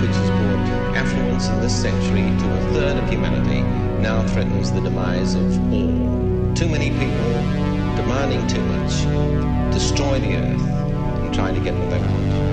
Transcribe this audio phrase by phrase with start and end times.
[0.00, 3.62] Which has brought affluence in this century to a third of humanity
[4.00, 6.54] now threatens the demise of all.
[6.54, 7.32] Too many people
[7.96, 10.68] demanding too much, destroy the earth
[11.22, 12.51] and trying to get what they want.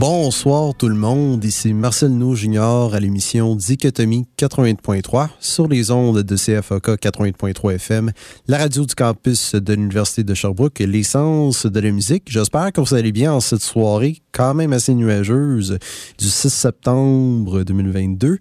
[0.00, 6.22] Bonsoir tout le monde, ici Marcel Nou Junior à l'émission Dichotomie 88.3 sur les ondes
[6.22, 8.10] de CFOK 88.3 FM,
[8.48, 12.22] la radio du campus de l'Université de Sherbrooke, l'essence de la musique.
[12.28, 15.78] J'espère que vous allez bien en cette soirée quand même assez nuageuse
[16.16, 18.38] du 6 septembre 2022.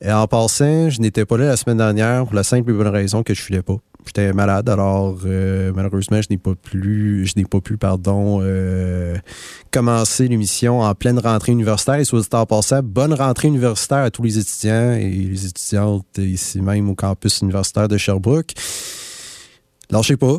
[0.00, 2.88] Et en passant, je n'étais pas là la semaine dernière pour la simple et bonne
[2.88, 7.32] raison que je filais pas j'étais malade, alors euh, malheureusement, je n'ai pas pu, je
[7.36, 9.16] n'ai pas pu, pardon, euh,
[9.70, 11.96] commencer l'émission en pleine rentrée universitaire.
[11.96, 16.18] Et soit dit en passant, bonne rentrée universitaire à tous les étudiants et les étudiantes
[16.18, 18.52] ici même au campus universitaire de Sherbrooke.
[19.90, 20.38] Lâchez pas,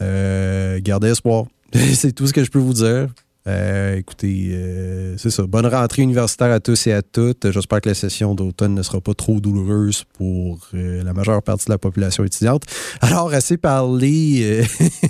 [0.00, 1.46] euh, gardez espoir.
[1.94, 3.08] C'est tout ce que je peux vous dire.
[3.48, 5.44] Euh, écoutez, euh, c'est ça.
[5.46, 7.50] Bonne rentrée universitaire à tous et à toutes.
[7.50, 11.66] J'espère que la session d'automne ne sera pas trop douloureuse pour euh, la majeure partie
[11.66, 12.62] de la population étudiante.
[13.00, 14.62] Alors, assez parlé,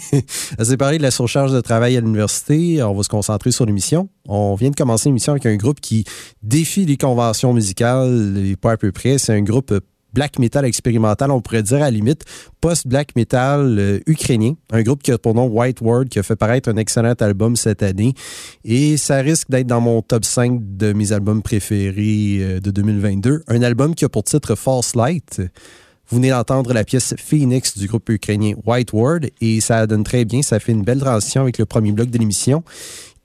[0.59, 2.83] assez parlé de la surcharge de travail à l'université.
[2.83, 4.09] On va se concentrer sur l'émission.
[4.27, 6.05] On vient de commencer l'émission avec un groupe qui
[6.43, 9.19] défie les conventions musicales pas à peu près.
[9.19, 9.75] C'est un groupe
[10.13, 12.25] black metal expérimental, on pourrait dire à la limite
[12.61, 16.37] post-black metal euh, ukrainien, un groupe qui a pour nom White Word, qui a fait
[16.37, 18.15] paraître un excellent album cette année.
[18.65, 23.43] Et ça risque d'être dans mon top 5 de mes albums préférés euh, de 2022.
[23.49, 25.41] Un album qui a pour titre False Light.
[26.09, 30.25] Vous venez d'entendre la pièce Phoenix du groupe ukrainien White Word et ça donne très
[30.27, 32.63] bien, ça fait une belle transition avec le premier bloc de l'émission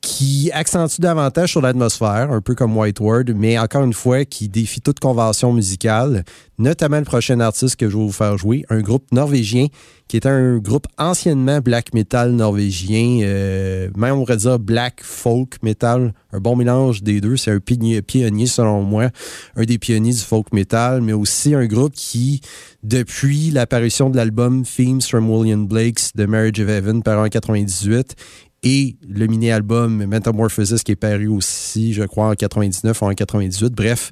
[0.02, 4.48] qui accentue davantage sur l'atmosphère, un peu comme White Word, mais encore une fois, qui
[4.48, 6.24] défie toute convention musicale,
[6.60, 9.68] notamment le prochain artiste que je vais vous faire jouer, un groupe norvégien
[10.08, 15.62] qui est un groupe anciennement black metal norvégien, euh, même on pourrait dire black folk
[15.64, 17.36] metal, un bon mélange des deux.
[17.36, 19.10] C'est un pionnier, selon moi,
[19.56, 22.42] un des pionniers du folk metal, mais aussi un groupe qui,
[22.84, 28.16] depuis l'apparition de l'album Themes from William Blake's The Marriage of Heaven par en 98,
[28.64, 33.74] et le mini-album Metamorphosis qui est paru aussi, je crois, en 99 ou en 98.
[33.74, 34.12] Bref,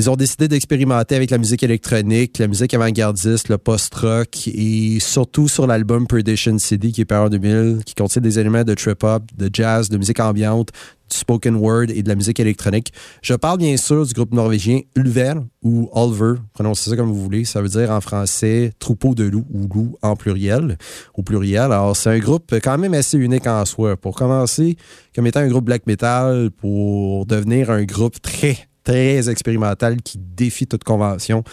[0.00, 5.46] ils ont décidé d'expérimenter avec la musique électronique, la musique avant-gardiste, le post-rock et surtout
[5.46, 9.24] sur l'album Perdition City qui est paru en 2000, qui contient des éléments de trip-hop,
[9.36, 10.70] de jazz, de musique ambiante,
[11.10, 12.94] du spoken word et de la musique électronique.
[13.20, 17.44] Je parle bien sûr du groupe norvégien Ulver ou Ulver, prononcez ça comme vous voulez.
[17.44, 20.78] Ça veut dire en français troupeau de loups ou loup en pluriel.
[21.12, 21.72] Au pluriel.
[21.72, 23.98] Alors, c'est un groupe quand même assez unique en soi.
[23.98, 24.78] Pour commencer,
[25.14, 30.66] comme étant un groupe black metal, pour devenir un groupe très, très expérimental qui défie
[30.66, 31.44] toute convention.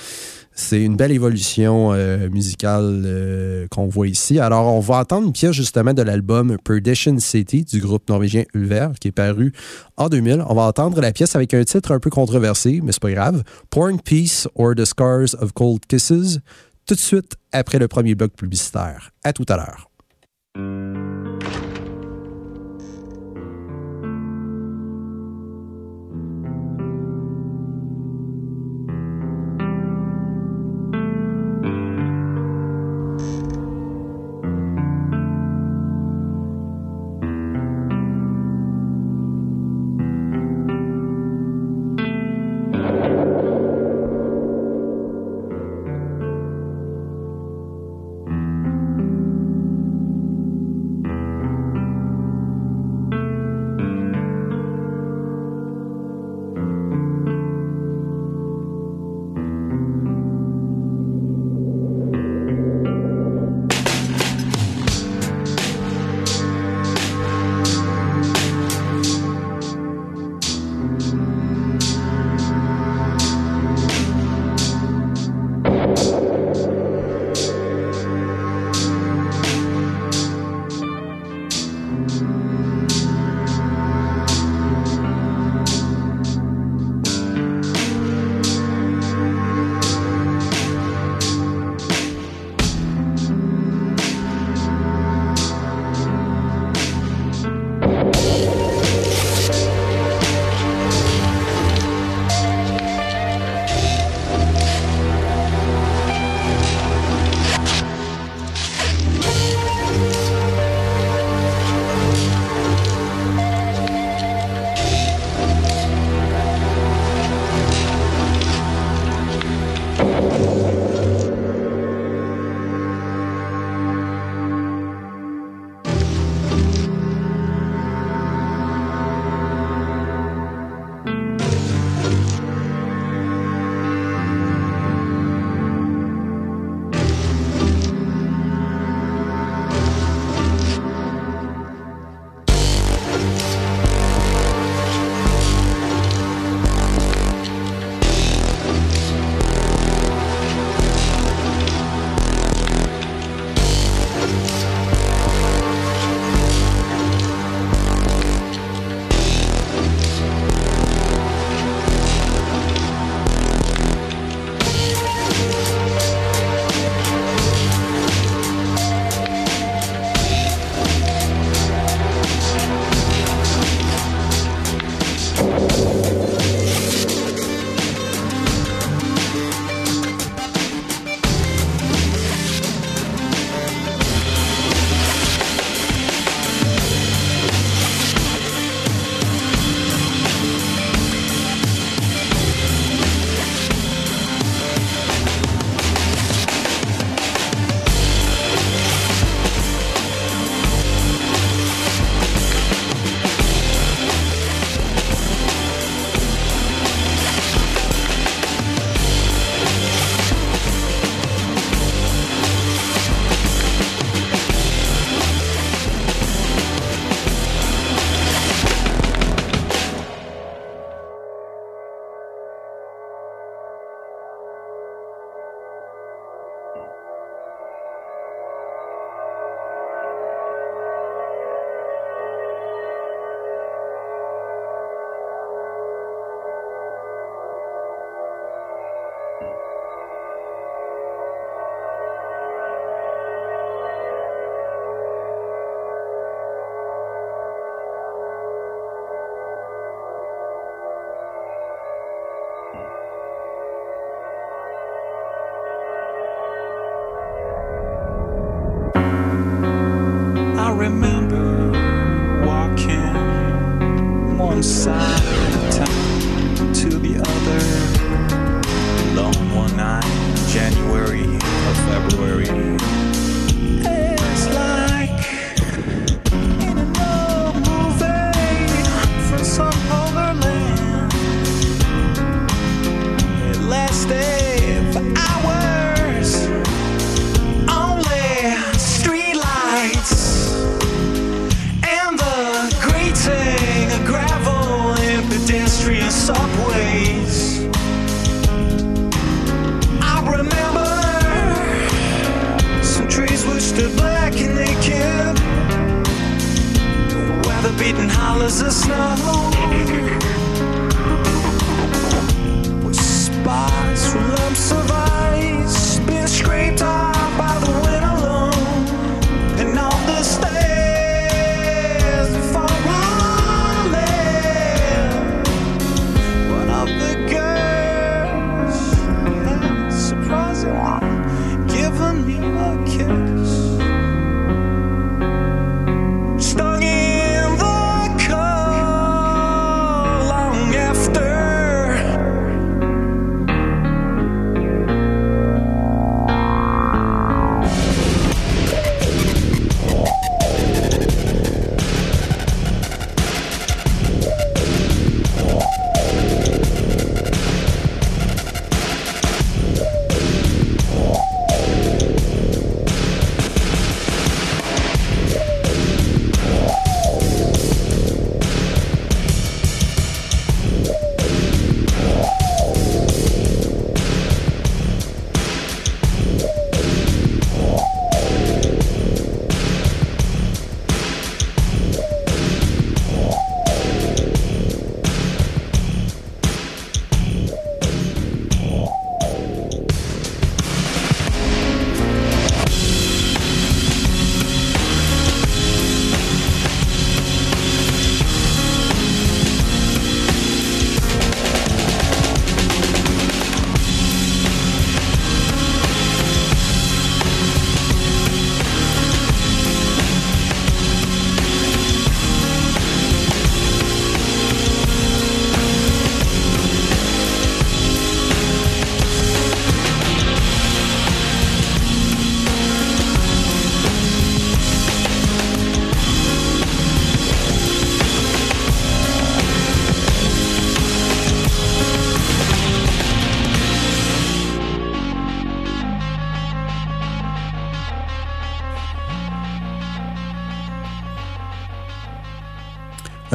[0.53, 4.39] C'est une belle évolution euh, musicale euh, qu'on voit ici.
[4.39, 8.89] Alors, on va entendre une pièce justement de l'album Perdition City du groupe norvégien Ulver
[9.00, 9.53] qui est paru
[9.98, 10.44] en 2000.
[10.48, 13.44] On va entendre la pièce avec un titre un peu controversé, mais c'est pas grave.
[13.70, 16.39] Porn Peace or the Scars of Cold Kisses,
[16.88, 19.12] tout de suite après le premier bloc publicitaire.
[19.24, 21.07] À tout à l'heure.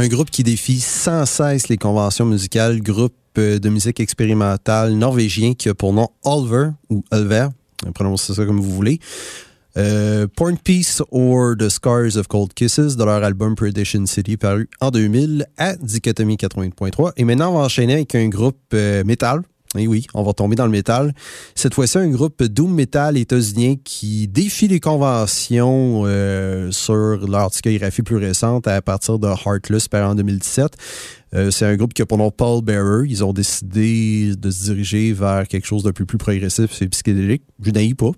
[0.03, 5.55] Un groupe qui défie sans cesse les conventions musicales, groupe euh, de musique expérimentale norvégien
[5.55, 7.47] qui a pour nom Olver ou Ulver,
[7.95, 8.99] prononcez ça comme vous voulez.
[9.77, 14.69] Euh, Porn Peace or The Scars of Cold Kisses de leur album Perdition City paru
[14.81, 17.13] en 2000 à Dichotomie 80.3.
[17.17, 19.43] Et maintenant, on va enchaîner avec un groupe euh, métal.
[19.79, 21.15] Et oui, on va tomber dans le métal.
[21.55, 28.03] Cette fois-ci, un groupe doom metal états-unien qui défie les conventions euh, sur leur discographie
[28.03, 30.77] plus récente à partir de Heartless par en 2017.
[31.35, 33.07] Euh, c'est un groupe qui a pour nom Paul Bearer.
[33.09, 37.43] Ils ont décidé de se diriger vers quelque chose de plus, plus progressif et psychédélique.
[37.63, 38.11] Je n'aille pas.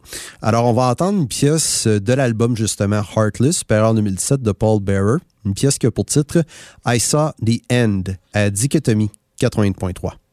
[0.43, 4.81] Alors, on va entendre une pièce de l'album, justement, Heartless, par en 2017 de Paul
[4.81, 5.19] Bearer.
[5.45, 6.43] Une pièce qui a pour titre
[6.85, 10.24] I Saw the End à Dichotomie 80.3.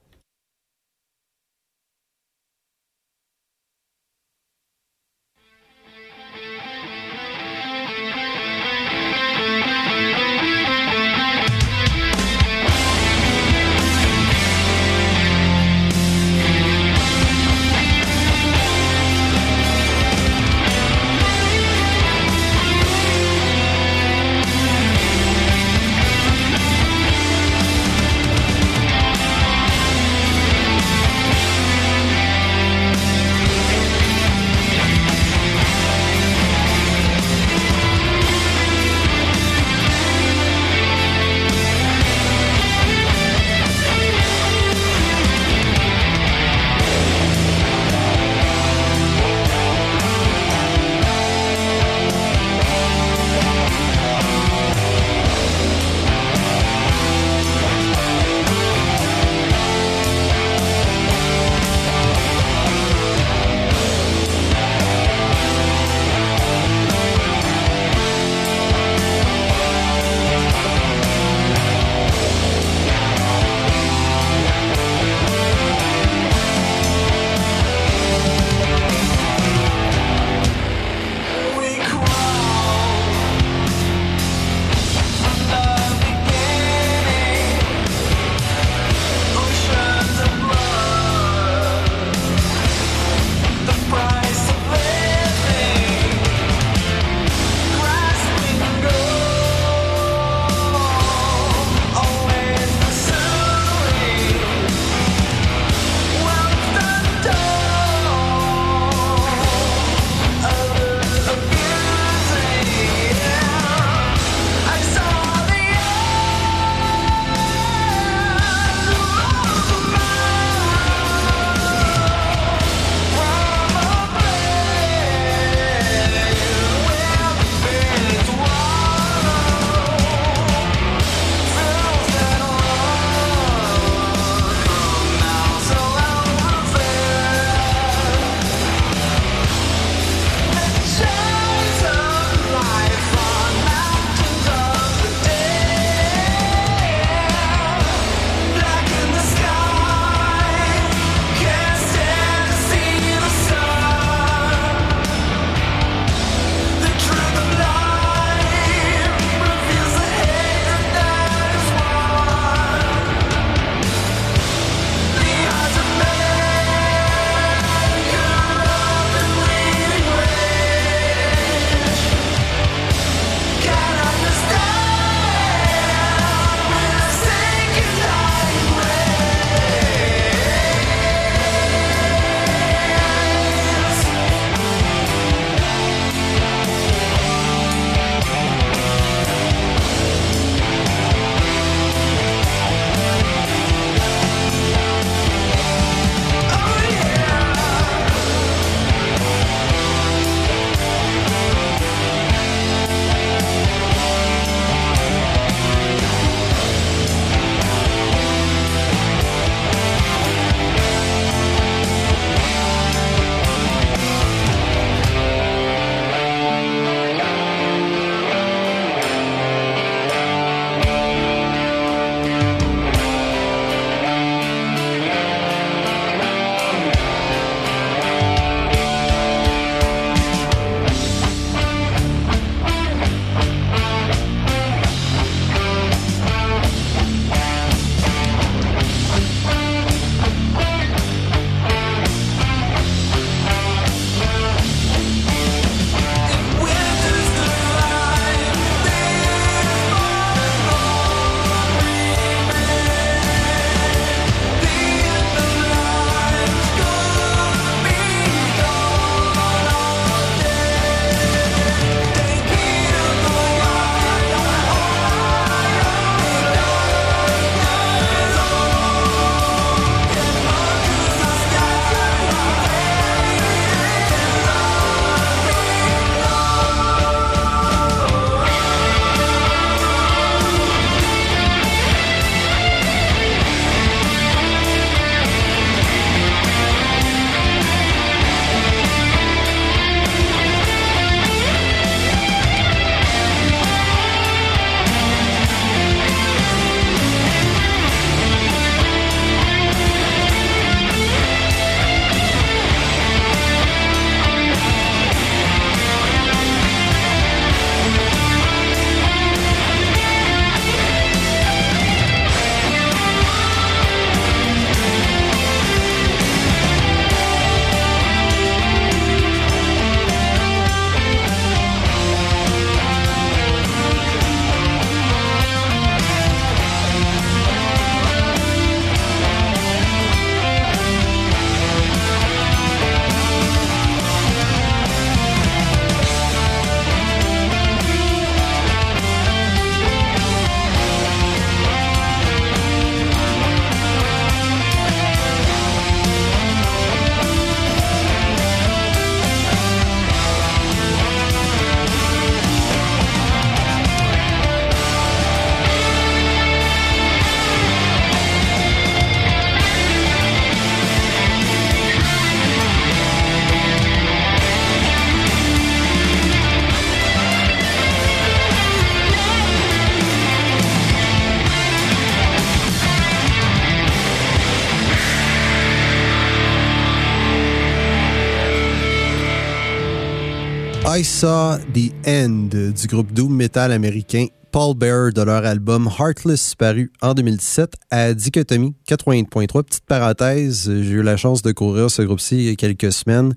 [381.21, 387.13] The End du groupe doom metal américain Paul Bear de leur album Heartless paru en
[387.13, 389.63] 2017 à Dichotomie 80.3.
[389.63, 393.36] Petite parenthèse, j'ai eu la chance de courir ce groupe-ci il y a quelques semaines.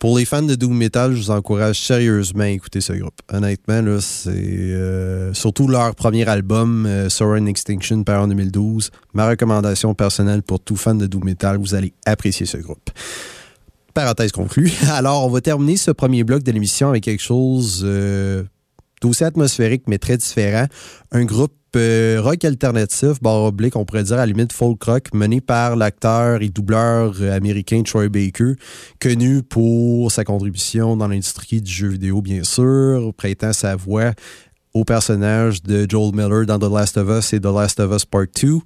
[0.00, 3.20] Pour les fans de Doom Metal, je vous encourage sérieusement à écouter ce groupe.
[3.30, 8.90] Honnêtement, là, c'est euh, surtout leur premier album, euh, Soren Extinction, par en 2012.
[9.12, 12.88] Ma recommandation personnelle pour tout fan de Doom Metal, vous allez apprécier ce groupe.
[13.94, 14.72] Parenthèse conclue.
[14.90, 18.44] Alors, on va terminer ce premier bloc de l'émission avec quelque chose euh,
[19.02, 20.66] d'aussi atmosphérique, mais très différent.
[21.12, 25.08] Un groupe euh, rock alternatif, barre oblique, on pourrait dire à la limite folk rock,
[25.12, 28.54] mené par l'acteur et doubleur euh, américain Troy Baker,
[29.00, 34.12] connu pour sa contribution dans l'industrie du jeu vidéo, bien sûr, prêtant sa voix
[34.74, 38.04] au personnage de Joel Miller dans The Last of Us et The Last of Us
[38.04, 38.58] Part 2.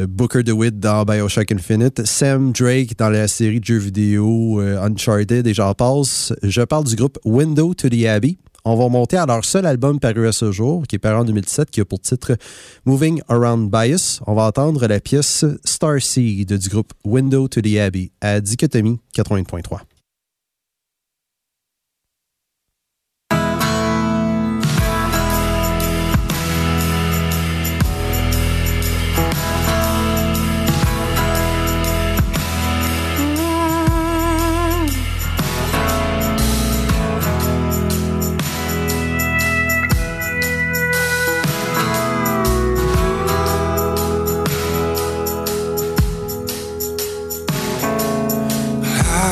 [0.00, 4.80] Euh, Booker DeWitt dans Bioshock Infinite, Sam Drake dans la série de jeux vidéo euh,
[4.82, 6.32] Uncharted et j'en passe.
[6.42, 8.36] Je parle du groupe Window to the Abbey.
[8.64, 11.24] On va monter à leur seul album paru à ce jour, qui est paru en
[11.24, 12.36] 2017, qui a pour titre
[12.84, 14.20] Moving Around Bias.
[14.26, 19.95] On va entendre la pièce Starseed du groupe Window to the Abbey à Dichotomie 80.3.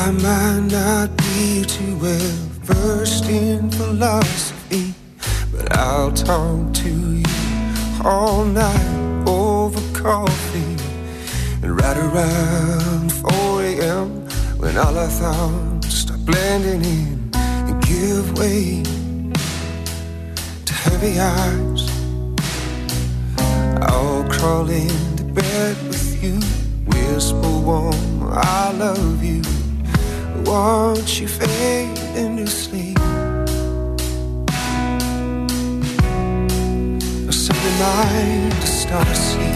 [0.05, 4.93] I might not be too well versed in philosophy,
[5.51, 7.25] but I'll talk to you
[8.03, 10.77] all night over coffee
[11.63, 14.29] and right around 4 a.m.
[14.59, 18.83] when all our thoughts start blending in and give way
[20.65, 21.89] to heavy eyes.
[23.81, 26.35] I'll crawl into bed with you,
[26.85, 29.41] whisper warm, I love you.
[30.45, 32.99] Watch you fade into sleep.
[37.27, 39.55] A Sunday night to start to sleep.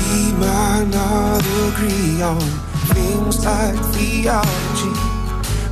[0.00, 2.40] We might not agree on
[2.94, 4.94] things like theology,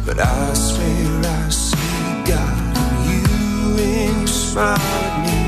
[0.05, 5.39] but I swear I see God in you when you smile at me.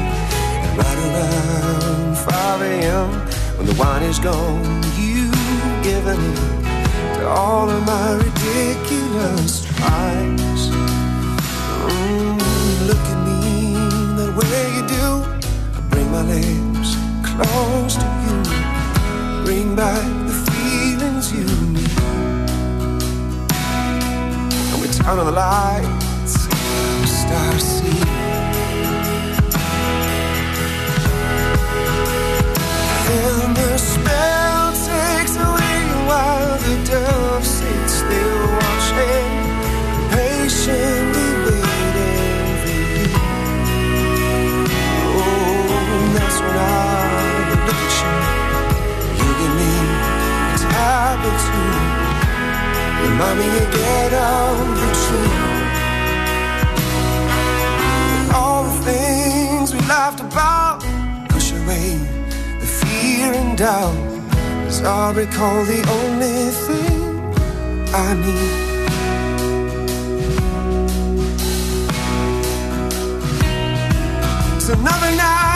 [0.64, 3.37] And right around 5 a.m.
[3.68, 4.64] the wine is gone,
[4.96, 6.62] you've given in
[7.16, 10.62] to all of my ridiculous tries.
[11.84, 12.38] Mm,
[12.88, 13.74] look at me
[14.16, 15.06] that way you do.
[15.76, 16.96] I bring my lips
[17.28, 18.36] close to you.
[19.44, 21.44] Bring back the feelings you
[21.76, 22.00] need.
[24.72, 26.48] And we turn on the lights,
[27.04, 28.17] start seeing.
[51.26, 51.32] Or
[53.02, 55.48] remind me again of the truth.
[58.34, 60.80] All the things we laughed about,
[61.28, 61.98] push away
[62.60, 63.96] the fear and doubt.
[64.66, 66.98] As I recall the only thing
[67.94, 68.68] I need.
[74.56, 75.47] It's another night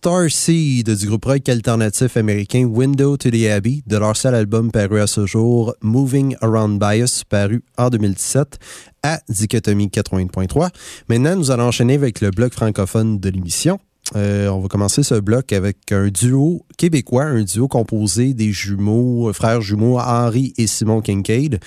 [0.00, 4.98] Starseed du groupe rock alternatif américain Window to the Abbey de leur seul album paru
[4.98, 8.58] à ce jour, Moving Around Bias, paru en 2017
[9.02, 10.70] à Dichotomie 80.3.
[11.10, 13.78] Maintenant, nous allons enchaîner avec le bloc francophone de l'émission.
[14.16, 19.30] Euh, on va commencer ce bloc avec un duo québécois, un duo composé des jumeaux,
[19.34, 21.60] frères jumeaux Henri et Simon Kincaid.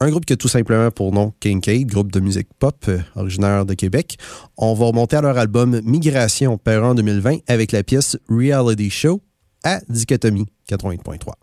[0.00, 3.64] Un groupe qui a tout simplement pour nom Kincaid, groupe de musique pop euh, originaire
[3.64, 4.18] de Québec.
[4.56, 9.22] On va remonter à leur album Migration, paru en 2020, avec la pièce Reality Show
[9.62, 11.34] à Dichotomie 88.3.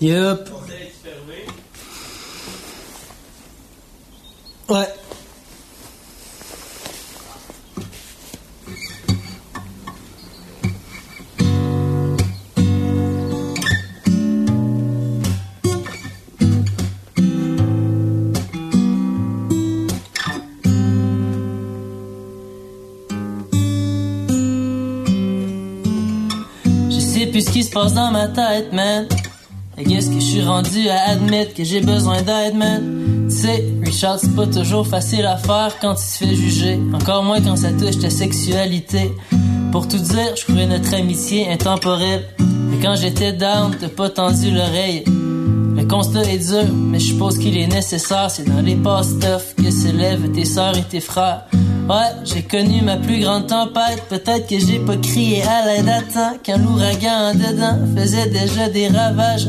[0.00, 0.50] Yup.
[4.68, 5.05] Ouais.
[27.36, 29.04] Plus ce qui se passe dans ma tête, man.
[29.76, 33.26] Et qu'est-ce que je suis rendu à admettre que j'ai besoin d'aide, man?
[33.28, 36.80] Tu sais, Richard, c'est pas toujours facile à faire quand tu te fais juger.
[36.94, 39.12] Encore moins quand ça touche ta sexualité.
[39.70, 42.24] Pour tout dire, je croyais notre amitié intemporelle.
[42.72, 45.04] Et quand j'étais down, t'as pas tendu l'oreille.
[45.06, 48.30] Le constat est dur, mais je suppose qu'il est nécessaire.
[48.30, 51.44] C'est dans les passes tough que s'élèvent tes sœurs et tes frères.
[51.88, 54.02] Ouais, j'ai connu ma plus grande tempête.
[54.08, 58.68] Peut-être que j'ai pas crié à l'aide à temps quand l'ouragan en dedans faisait déjà
[58.68, 59.48] des ravages.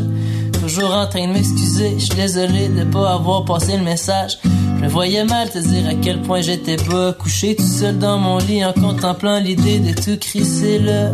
[0.61, 4.38] Toujours en train de m'excuser, je suis désolé de pas avoir passé le message.
[4.79, 8.38] Je voyais mal te dire à quel point j'étais pas couché tout seul dans mon
[8.38, 11.13] lit en contemplant l'idée de tout crisser là.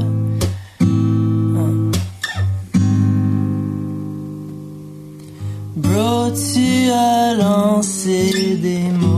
[5.78, 9.13] Bro, tu as lancé des mots.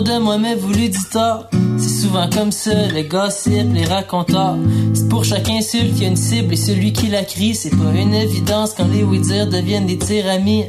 [0.00, 1.46] De moi m'ait voulu du tort.
[1.78, 4.56] C'est souvent comme ça, les gossips, les raconteurs.
[4.94, 7.70] C'est pour chaque insulte qu'il y a une cible et celui qui la crie, c'est
[7.70, 10.64] pas une évidence quand les oui-dire deviennent des tiramis.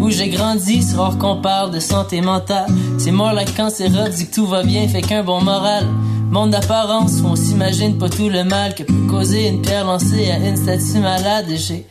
[0.00, 2.66] Où j'ai grandi, c'est rare qu'on parle de santé mentale.
[2.98, 3.12] C'est
[3.56, 5.86] quand c'est rough, dit que tout va bien, fait qu'un bon moral.
[6.30, 10.30] Monde d'apparence où on s'imagine pas tout le mal que peut causer une pierre lancée
[10.30, 11.46] à une statue malade.
[11.54, 11.86] J'ai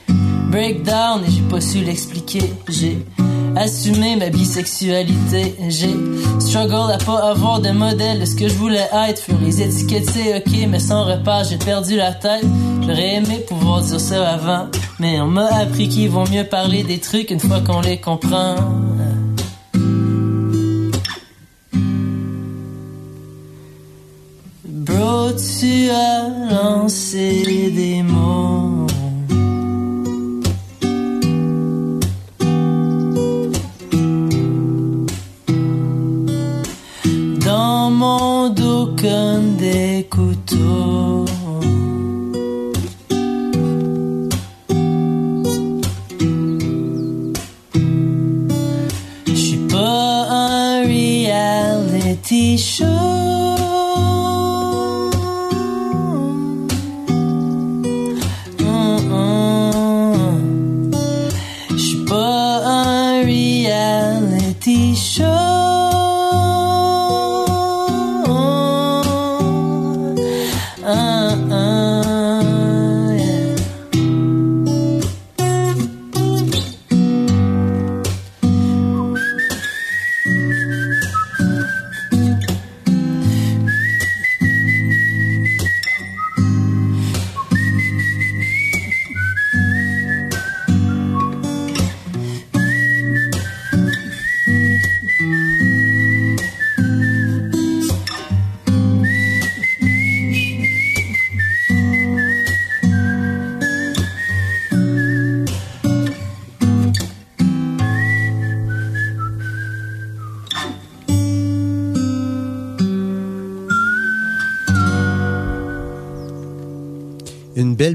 [0.49, 2.53] breakdown et j'ai pas su l'expliquer.
[2.67, 3.05] J'ai
[3.56, 5.56] assumé ma bisexualité.
[5.70, 5.95] J'ai
[6.39, 9.22] struggle à pas avoir de modèle de ce que je voulais être.
[9.22, 12.45] Furent les étiquettes, c'est ok, mais sans repas, j'ai perdu la tête.
[12.82, 14.68] J'aurais aimé pouvoir dire ça avant,
[14.99, 18.56] mais on m'a appris qu'il vaut mieux parler des trucs une fois qu'on les comprend.
[24.66, 28.70] Bro, tu as lancé des mots.
[40.52, 40.90] Des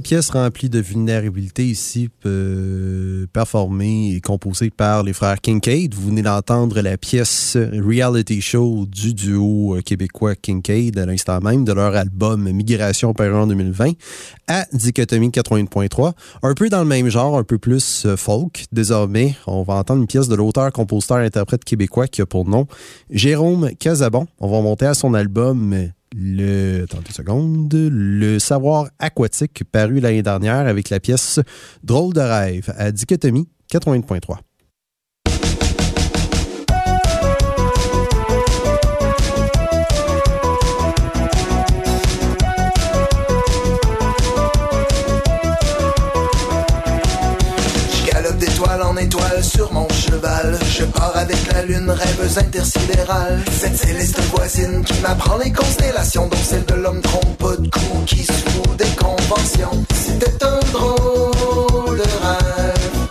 [0.06, 5.94] pièce remplie de vulnérabilité ici, euh, performée et composée par les frères Kincaid.
[5.94, 11.64] Vous venez d'entendre la pièce Reality Show du duo euh, québécois Kincaid à l'instant même
[11.64, 13.94] de leur album Migration paru en 2020
[14.46, 16.12] à Dichotomie 80.3.
[16.44, 18.66] Un peu dans le même genre, un peu plus euh, folk.
[18.70, 22.68] Désormais, on va entendre une pièce de l'auteur, compositeur, interprète québécois qui a pour nom
[23.10, 24.28] Jérôme Casabon.
[24.38, 30.66] On va monter à son album le, attendez seconde, le savoir aquatique paru l'année dernière
[30.66, 31.40] avec la pièce
[31.84, 34.45] Drôle de rêve à Dichotomie 80.3.
[51.28, 53.40] avec la lune, rêves intersidérales.
[53.60, 58.22] Cette céleste voisine qui m'apprend les constellations, dont celle de l'homme trompe de coups qui
[58.22, 58.32] se
[58.78, 59.84] des conventions.
[59.92, 63.06] C'était un drôle de rêve.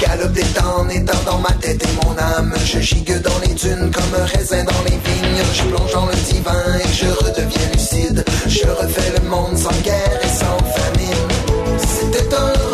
[0.00, 2.54] Galope des temps en étant dans ma tête et mon âme.
[2.64, 5.42] Je gigue dans les dunes comme un raisin dans les vignes.
[5.54, 8.24] Je plonge dans le divin et je redeviens lucide.
[8.46, 11.26] Je refais le monde sans guerre et sans famine.
[11.78, 12.65] C'était un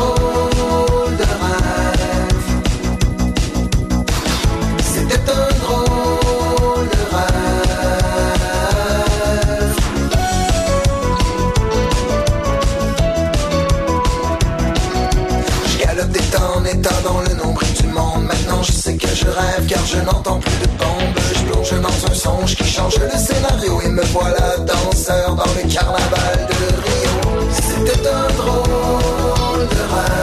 [19.23, 21.19] je rêve car je n'entends plus de bombes.
[21.35, 25.73] Je plonge dans un songe qui change le scénario et me voilà danseur dans le
[25.73, 27.49] carnaval de Rio.
[27.53, 30.22] C'était un drôle de rêve.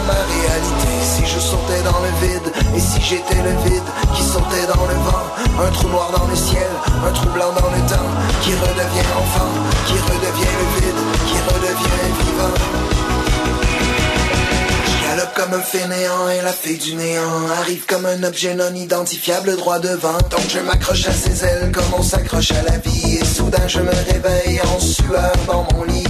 [0.00, 0.94] Ma réalité.
[1.04, 3.82] Si je sautais dans le vide Et si j'étais le vide
[4.14, 5.26] qui sautait dans le vent
[5.64, 6.70] Un trou noir dans le ciel
[7.06, 8.10] Un trou blanc dans le temps
[8.42, 9.50] Qui redevient enfant
[9.86, 12.54] Qui redevient le vide Qui redevient vivant.
[15.02, 19.56] Galope comme un fainéant et la fée du néant Arrive comme un objet non identifiable
[19.56, 20.18] droit devant.
[20.30, 23.80] Donc je m'accroche à ses ailes comme on s'accroche à la vie Et soudain je
[23.80, 26.04] me réveille en sueur dans mon lit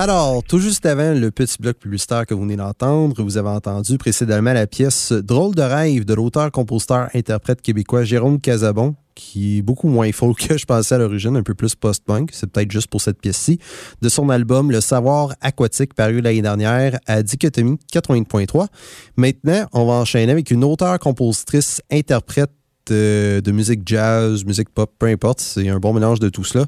[0.00, 3.98] Alors, tout juste avant le petit bloc publicitaire que vous venez d'entendre, vous avez entendu
[3.98, 9.62] précédemment la pièce Drôle de rêve de l'auteur, compositeur, interprète québécois Jérôme Casabon, qui est
[9.62, 12.86] beaucoup moins folk que je pensais à l'origine, un peu plus post-punk, c'est peut-être juste
[12.86, 13.58] pour cette pièce-ci,
[14.00, 18.68] de son album Le savoir aquatique paru l'année dernière à Dichotomie 80.3.
[19.16, 22.52] Maintenant, on va enchaîner avec une auteure, compositrice, interprète
[22.92, 26.66] euh, de musique jazz, musique pop, peu importe, c'est un bon mélange de tout cela.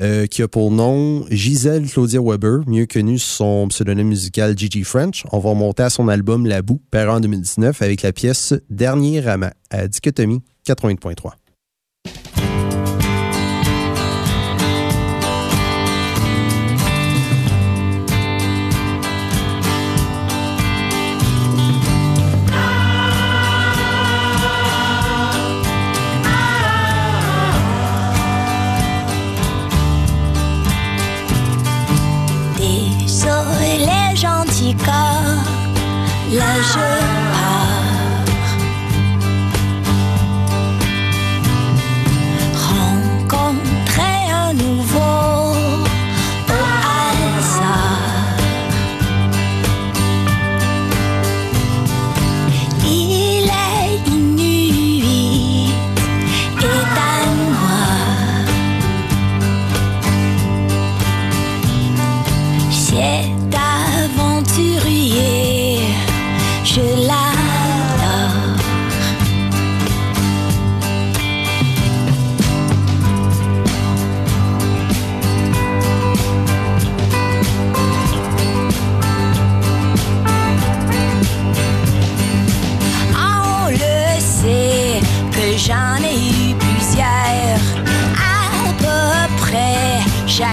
[0.00, 4.84] Euh, qui a pour nom Gisèle Claudia Weber, mieux connue sous son pseudonyme musical Gigi
[4.84, 5.24] French.
[5.32, 9.20] On va remonter à son album La Boue, paru en 2019, avec la pièce Dernier
[9.20, 11.41] Raman à Dichotomie 80.3.
[36.32, 36.81] là je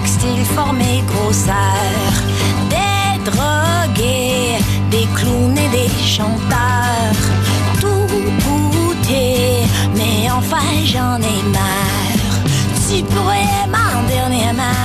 [0.05, 2.13] style, forme et grosseur.
[2.69, 4.57] Des drogués,
[4.91, 7.23] des clowns et des chanteurs,
[7.81, 8.07] tout
[8.45, 9.63] goûter,
[9.95, 12.37] mais enfin j'en ai marre.
[12.87, 14.79] Tu pourrais m'en dernièrement,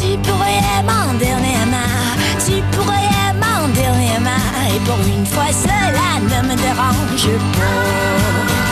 [0.00, 1.92] tu pourrais m'en dernièrement,
[2.44, 4.44] tu pourrais m'en dernièrement,
[4.74, 8.71] et pour une fois cela ne me dérange pas.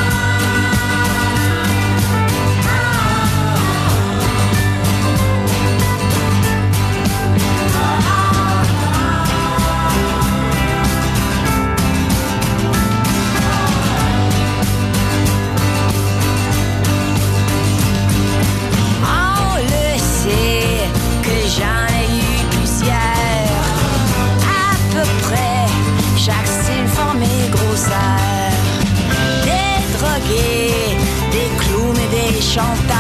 [32.59, 33.00] Et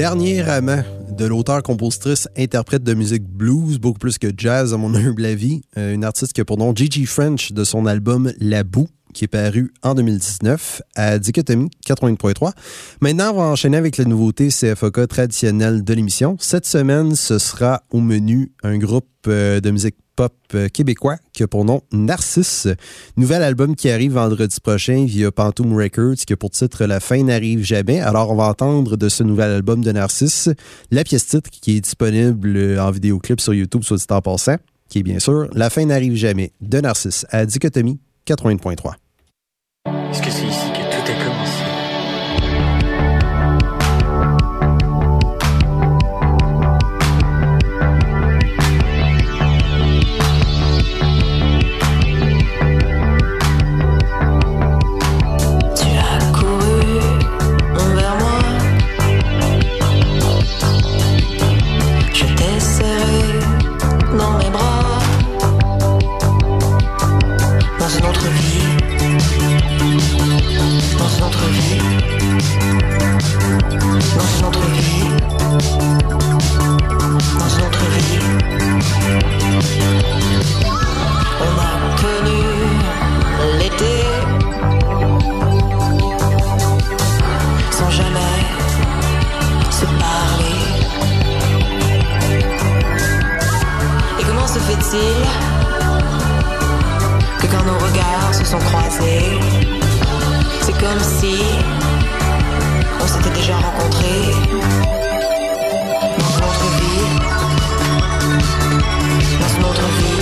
[0.00, 5.26] Dernier amant de l'auteur-compositrice interprète de musique blues, beaucoup plus que jazz à mon humble
[5.26, 5.60] avis.
[5.76, 9.24] Euh, une artiste qui a pour nom Gigi French de son album La Boue, qui
[9.24, 12.52] est paru en 2019 à Dichotomie 80.3.
[13.00, 16.36] Maintenant, on va enchaîner avec la nouveauté CFOK traditionnelle de l'émission.
[16.40, 21.42] Cette semaine, ce sera au menu un groupe euh, de musique pop euh, québécois qui
[21.42, 22.68] a pour nom Narcisse.
[23.16, 27.22] Nouvel album qui arrive vendredi prochain via Pantoum Records qui a pour titre La fin
[27.22, 28.00] n'arrive jamais.
[28.00, 30.50] Alors, on va entendre de ce nouvel album de Narcisse
[30.90, 34.56] la pièce titre qui est disponible euh, en vidéoclip sur YouTube, soit dit en passant,
[34.88, 37.98] qui est bien sûr La fin n'arrive jamais de Narcisse à Dichotomie
[38.30, 38.94] 80.3.
[40.10, 40.59] Est-ce que c'est ici
[94.90, 94.96] que
[97.46, 99.38] quand nos regards se sont croisés,
[100.62, 101.36] c'est comme si
[103.00, 104.34] on s'était déjà rencontrés.
[106.18, 107.06] Dans une autre vie,
[109.38, 110.20] dans une autre vie,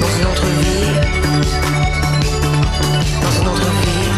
[0.00, 0.86] dans une autre vie,
[3.22, 4.10] dans une autre vie.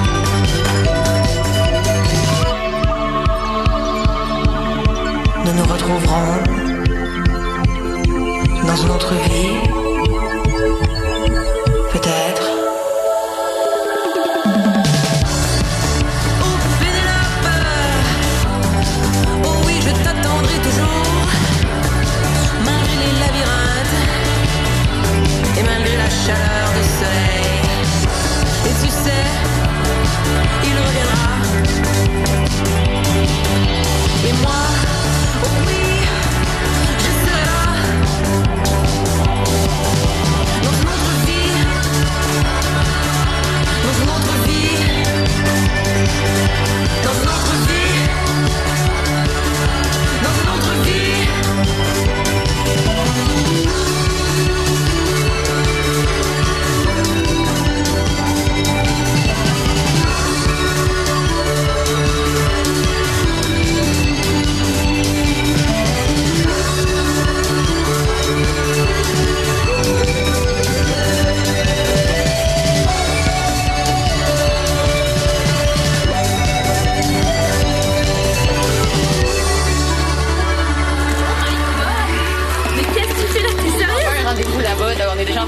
[5.44, 6.63] nous nous retrouverons
[8.66, 9.83] dans une autre vie,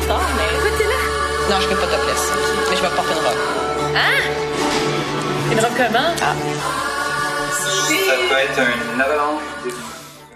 [0.09, 0.79] mais.
[0.79, 1.51] T'es là?
[1.51, 2.33] Non, je fais pas topless.
[2.71, 3.37] Mais je vais porter une robe.
[3.95, 5.53] Hein?
[5.53, 6.15] Une robe comment?
[6.23, 6.35] Ah.
[7.51, 9.43] Ça peut être un avalanche.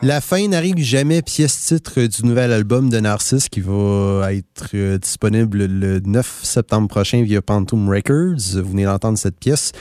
[0.03, 4.97] La fin n'arrive jamais, pièce titre du nouvel album de Narcisse qui va être euh,
[4.97, 8.63] disponible le 9 septembre prochain via Phantom Records.
[8.63, 9.73] Vous venez d'entendre cette pièce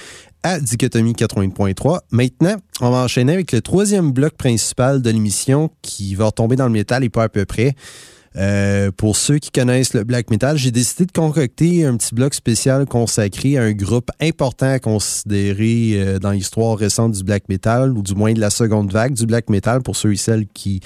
[0.43, 2.01] à Dichotomie 80.3.
[2.11, 6.65] Maintenant, on va enchaîner avec le troisième bloc principal de l'émission qui va retomber dans
[6.65, 7.75] le métal et pas à peu près.
[8.35, 12.33] Euh, pour ceux qui connaissent le black metal, j'ai décidé de concocter un petit bloc
[12.33, 17.97] spécial consacré à un groupe important à considérer euh, dans l'histoire récente du black metal,
[17.97, 20.79] ou du moins de la seconde vague du black metal, pour ceux et celles qui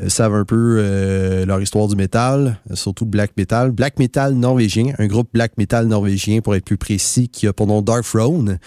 [0.00, 3.70] euh, savent un peu leur histoire du métal, euh, surtout black metal.
[3.70, 7.66] Black metal norvégien, un groupe black metal norvégien pour être plus précis, qui a pour
[7.66, 8.58] nom Dark Throne.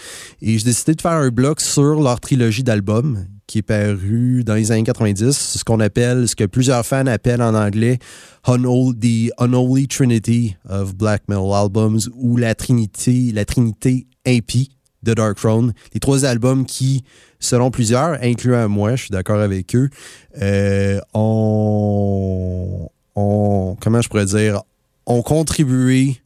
[0.42, 4.54] Et j'ai décidé de faire un bloc sur leur trilogie d'albums qui est paru dans
[4.54, 7.98] les années 90, ce qu'on appelle, ce que plusieurs fans appellent en anglais
[8.44, 14.70] The Unholy Trinity of Black Metal Albums ou la Trinité, la Trinité impie
[15.02, 15.72] de Dark Throne.
[15.94, 17.04] Les trois albums qui,
[17.40, 19.88] selon plusieurs, incluant moi, je suis d'accord avec eux,
[20.42, 24.62] euh, ont, comment je pourrais dire,
[25.06, 26.20] ont contribué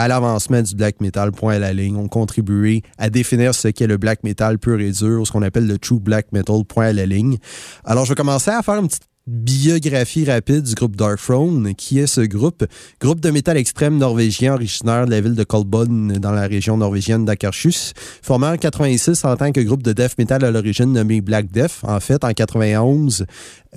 [0.00, 3.86] à l'avancement du black metal, point à la ligne, ont contribué à définir ce qu'est
[3.86, 6.92] le black metal pur et dur, ce qu'on appelle le true black metal, point à
[6.94, 7.36] la ligne.
[7.84, 11.74] Alors, je vais commencer à faire une petite biographie rapide du groupe Dark Throne.
[11.74, 12.64] Qui est ce groupe?
[12.98, 17.26] Groupe de métal extrême norvégien originaire de la ville de Kolbotn dans la région norvégienne
[17.26, 17.92] d'Akershus.
[18.22, 21.80] Formé en 86 en tant que groupe de death metal à l'origine nommé Black Death.
[21.82, 23.26] En fait, en 91,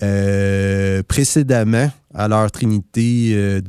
[0.02, 3.62] euh, précédemment à leur trinité euh,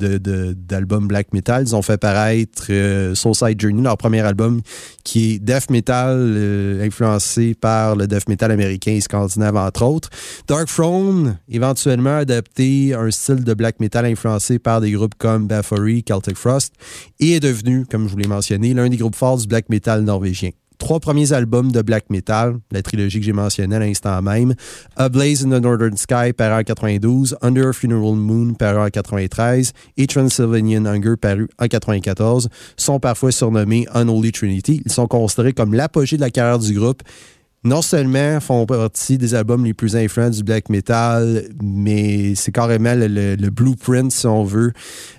[0.55, 4.61] d'albums black metal, ils ont fait paraître euh, Soulside Journey, leur premier album,
[5.03, 10.11] qui est death metal euh, influencé par le death metal américain et scandinave, entre autres.
[10.47, 16.05] Dark Throne, éventuellement adapté un style de black metal influencé par des groupes comme Bathory,
[16.07, 16.75] Celtic Frost,
[17.21, 20.03] et est devenu, comme je vous l'ai mentionné, l'un des groupes forts du black metal
[20.03, 20.51] norvégien
[20.85, 24.55] trois premiers albums de black metal, la trilogie que j'ai mentionnée à l'instant même.
[24.97, 28.91] A Blaze in the Northern Sky, paru en 92, Under a Funeral Moon, paru en
[28.91, 34.83] 93, et Transylvanian Hunger, paru en 94, sont parfois surnommés Unholy Trinity.
[34.85, 37.03] Ils sont considérés comme l'apogée de la carrière du groupe.
[37.65, 42.95] Non seulement font partie des albums les plus influents du black metal, mais c'est carrément
[42.95, 44.73] le, blueprint, si on veut,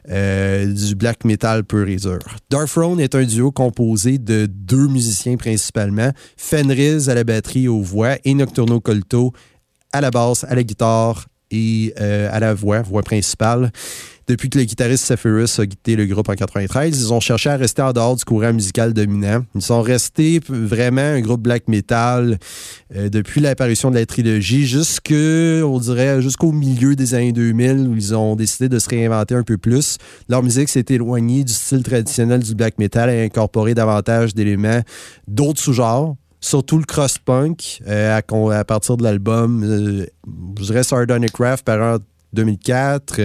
[0.09, 2.19] euh, du black metal pur et dur.
[2.51, 7.81] Dark Throne est un duo composé de deux musiciens principalement, Fenriz à la batterie aux
[7.81, 9.33] voix et Nocturno Colto
[9.91, 13.71] à la basse, à la guitare et euh, à la voix, voix principale.
[14.27, 17.57] Depuis que le guitariste Sephirus a quitté le groupe en 93, ils ont cherché à
[17.57, 19.45] rester en dehors du courant musical dominant.
[19.53, 22.39] Ils sont restés vraiment un groupe black metal
[22.95, 28.15] euh, depuis l'apparition de la trilogie jusque, dirait, jusqu'au milieu des années 2000 où ils
[28.15, 29.97] ont décidé de se réinventer un peu plus.
[30.27, 34.81] Leur musique s'est éloignée du style traditionnel du black metal et a incorporé davantage d'éléments
[35.27, 40.05] d'autres sous-genres surtout le cross-punk euh, à, partir de l'album, euh,
[40.59, 41.99] je dirais Sardonic Craft par
[42.35, 43.21] 2004,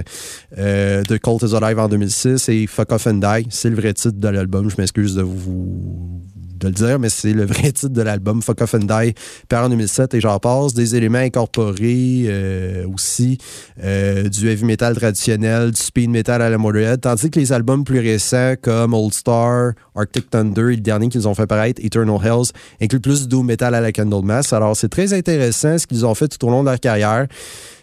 [0.59, 3.47] euh, The Cult is Alive en 2006 et Fuck Off and Die.
[3.51, 4.71] C'est le vrai titre de l'album.
[4.71, 6.23] Je m'excuse de vous
[6.61, 9.15] de le dire, mais c'est le vrai titre de l'album Fuck Off and Die
[9.49, 10.75] par en 2007 et j'en passe.
[10.75, 13.39] Des éléments incorporés euh, aussi
[13.83, 17.85] euh, du heavy metal traditionnel, du speed metal à la Motorhead, tandis que les albums
[17.85, 22.19] plus récents comme Old Star, Arctic Thunder et le dernier qu'ils ont fait paraître, Eternal
[22.23, 24.49] Hells, incluent plus du metal à la Candlemas.
[24.53, 27.27] Alors c'est très intéressant ce qu'ils ont fait tout au long de leur carrière.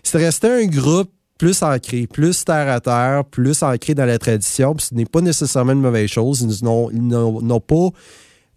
[0.04, 4.74] C'est resté un groupe plus ancré, plus terre à terre, plus ancré dans la tradition.
[4.76, 6.42] Puis ce n'est pas nécessairement une mauvaise chose.
[6.42, 7.90] Ils n'ont- pas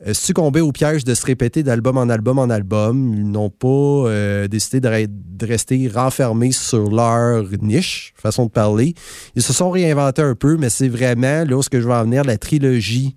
[0.06, 3.12] euh, succombé au piège de se répéter d'album en album en album.
[3.14, 8.50] Ils n'ont pas euh, décidé de, re- de rester renfermés sur leur niche, façon de
[8.50, 8.94] parler.
[9.36, 11.92] Ils se sont réinventés un peu, mais c'est vraiment là où ce que je veux
[11.92, 13.16] en venir, la trilogie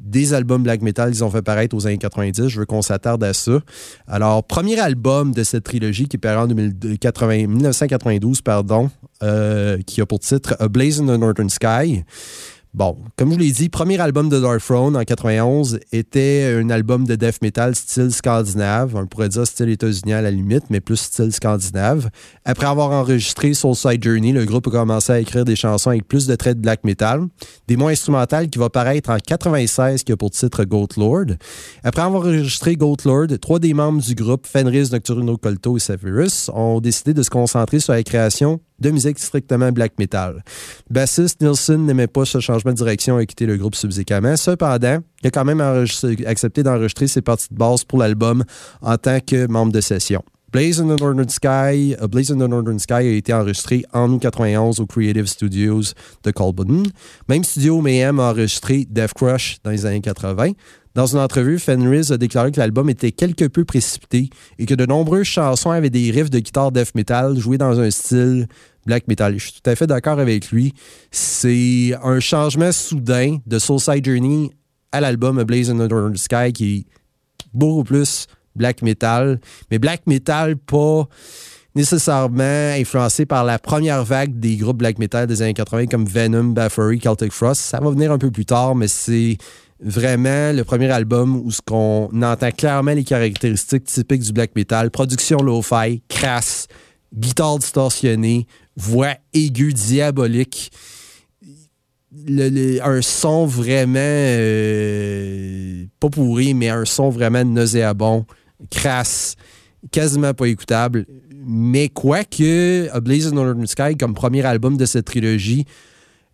[0.00, 2.48] des albums black metal qu'ils ont fait paraître aux années 90.
[2.48, 3.60] Je veux qu'on s'attarde à ça.
[4.06, 8.90] Alors, premier album de cette trilogie qui paru en 2080 1992, pardon,
[9.22, 12.04] euh, qui a pour titre A Blaze in the Northern Sky.
[12.72, 17.04] Bon, comme je l'ai dit, premier album de Dark Throne en 91 était un album
[17.04, 18.94] de death metal style scandinave.
[18.94, 22.10] On pourrait dire style états-unien à la limite, mais plus style scandinave.
[22.44, 26.28] Après avoir enregistré Soulside Journey, le groupe a commencé à écrire des chansons avec plus
[26.28, 27.26] de traits de black metal.
[27.66, 31.36] Des mots instrumentales qui va paraître en 96, qui a pour titre Goat Lord.
[31.82, 36.48] Après avoir enregistré Goat Lord, trois des membres du groupe, Fenris, Nocturno Colto et Severus,
[36.54, 40.42] ont décidé de se concentrer sur la création de musique strictement black metal.
[40.88, 44.36] Bassiste Nielsen n'aimait pas ce changement de direction et a quitté le groupe subséquemment.
[44.36, 45.60] Cependant, il a quand même
[46.26, 48.44] accepté d'enregistrer ses parties de basse pour l'album
[48.82, 50.22] en tant que membre de session.
[50.52, 54.10] Blaze in the Northern Sky, A Blaze in the Northern Sky a été enregistré en
[54.10, 56.82] août 91 au Creative Studios de Colbudden.
[57.28, 60.54] Même studio Mayhem a enregistré Death Crush dans les années 80.
[60.94, 64.28] Dans une entrevue, Fenris a déclaré que l'album était quelque peu précipité
[64.58, 67.90] et que de nombreuses chansons avaient des riffs de guitare death metal joués dans un
[67.90, 68.48] style
[68.86, 69.38] black metal.
[69.38, 70.74] Je suis tout à fait d'accord avec lui.
[71.10, 74.50] C'est un changement soudain de Soulside Journey
[74.90, 76.84] à l'album Blaze in the Sky qui est
[77.54, 78.26] beaucoup plus
[78.56, 81.08] black metal, mais black metal pas
[81.76, 86.44] nécessairement influencé par la première vague des groupes black metal des années 80 comme Venom,
[86.44, 87.60] Bathory, Celtic Frost.
[87.60, 89.38] Ça va venir un peu plus tard, mais c'est
[89.82, 94.90] vraiment le premier album où ce entend clairement les caractéristiques typiques du black metal.
[94.90, 96.66] Production lo-fi, crasse,
[97.14, 100.70] guitare distorsionnée, voix aiguë, diabolique.
[102.28, 108.26] un son vraiment euh, pas pourri, mais un son vraiment nauséabond,
[108.70, 109.36] crasse,
[109.90, 111.06] quasiment pas écoutable.
[111.42, 115.64] Mais quoique A Blaze in Northern Sky, comme premier album de cette trilogie,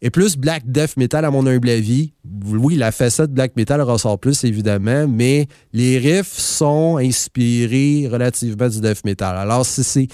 [0.03, 2.13] est plus black death metal à mon humble avis.
[2.47, 8.81] Oui, la facette black metal ressort plus évidemment, mais les riffs sont inspirés relativement du
[8.81, 9.37] death metal.
[9.37, 10.09] Alors c'est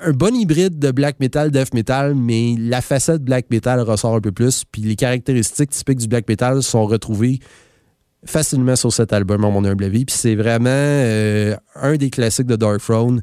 [0.00, 4.20] un bon hybride de black metal, death metal, mais la facette black metal ressort un
[4.20, 7.38] peu plus, puis les caractéristiques typiques du black metal sont retrouvées
[8.26, 10.04] facilement sur cet album, à mon humble avis.
[10.04, 13.22] Puis c'est vraiment euh, un des classiques de Dark Throne.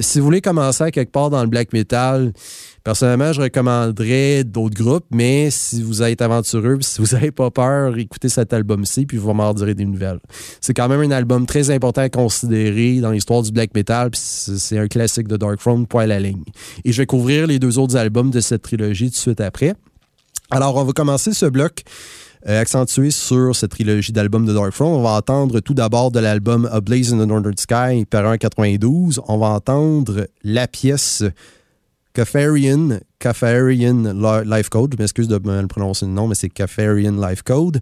[0.00, 2.32] Si vous voulez commencer quelque part dans le black metal,
[2.84, 7.96] personnellement, je recommanderais d'autres groupes, mais si vous êtes aventureux, si vous n'avez pas peur,
[7.96, 10.20] écoutez cet album-ci, puis vous m'en direz des nouvelles.
[10.60, 14.20] C'est quand même un album très important à considérer dans l'histoire du black metal, puis
[14.22, 16.44] c'est un classique de Dark Throne, point à la ligne.
[16.84, 19.74] Et je vais couvrir les deux autres albums de cette trilogie tout de suite après.
[20.50, 21.84] Alors, on va commencer ce bloc
[22.48, 24.94] euh, accentué sur cette trilogie d'albums de Dark Throne.
[24.94, 29.20] On va entendre tout d'abord de l'album A Blaze in the Northern Sky, par 92.
[29.28, 31.22] On va entendre la pièce
[32.12, 33.00] Cafarian
[34.44, 34.94] Life Code.
[34.94, 37.80] Je m'excuse de mal prononcer le nom, mais c'est Cafarian Life Code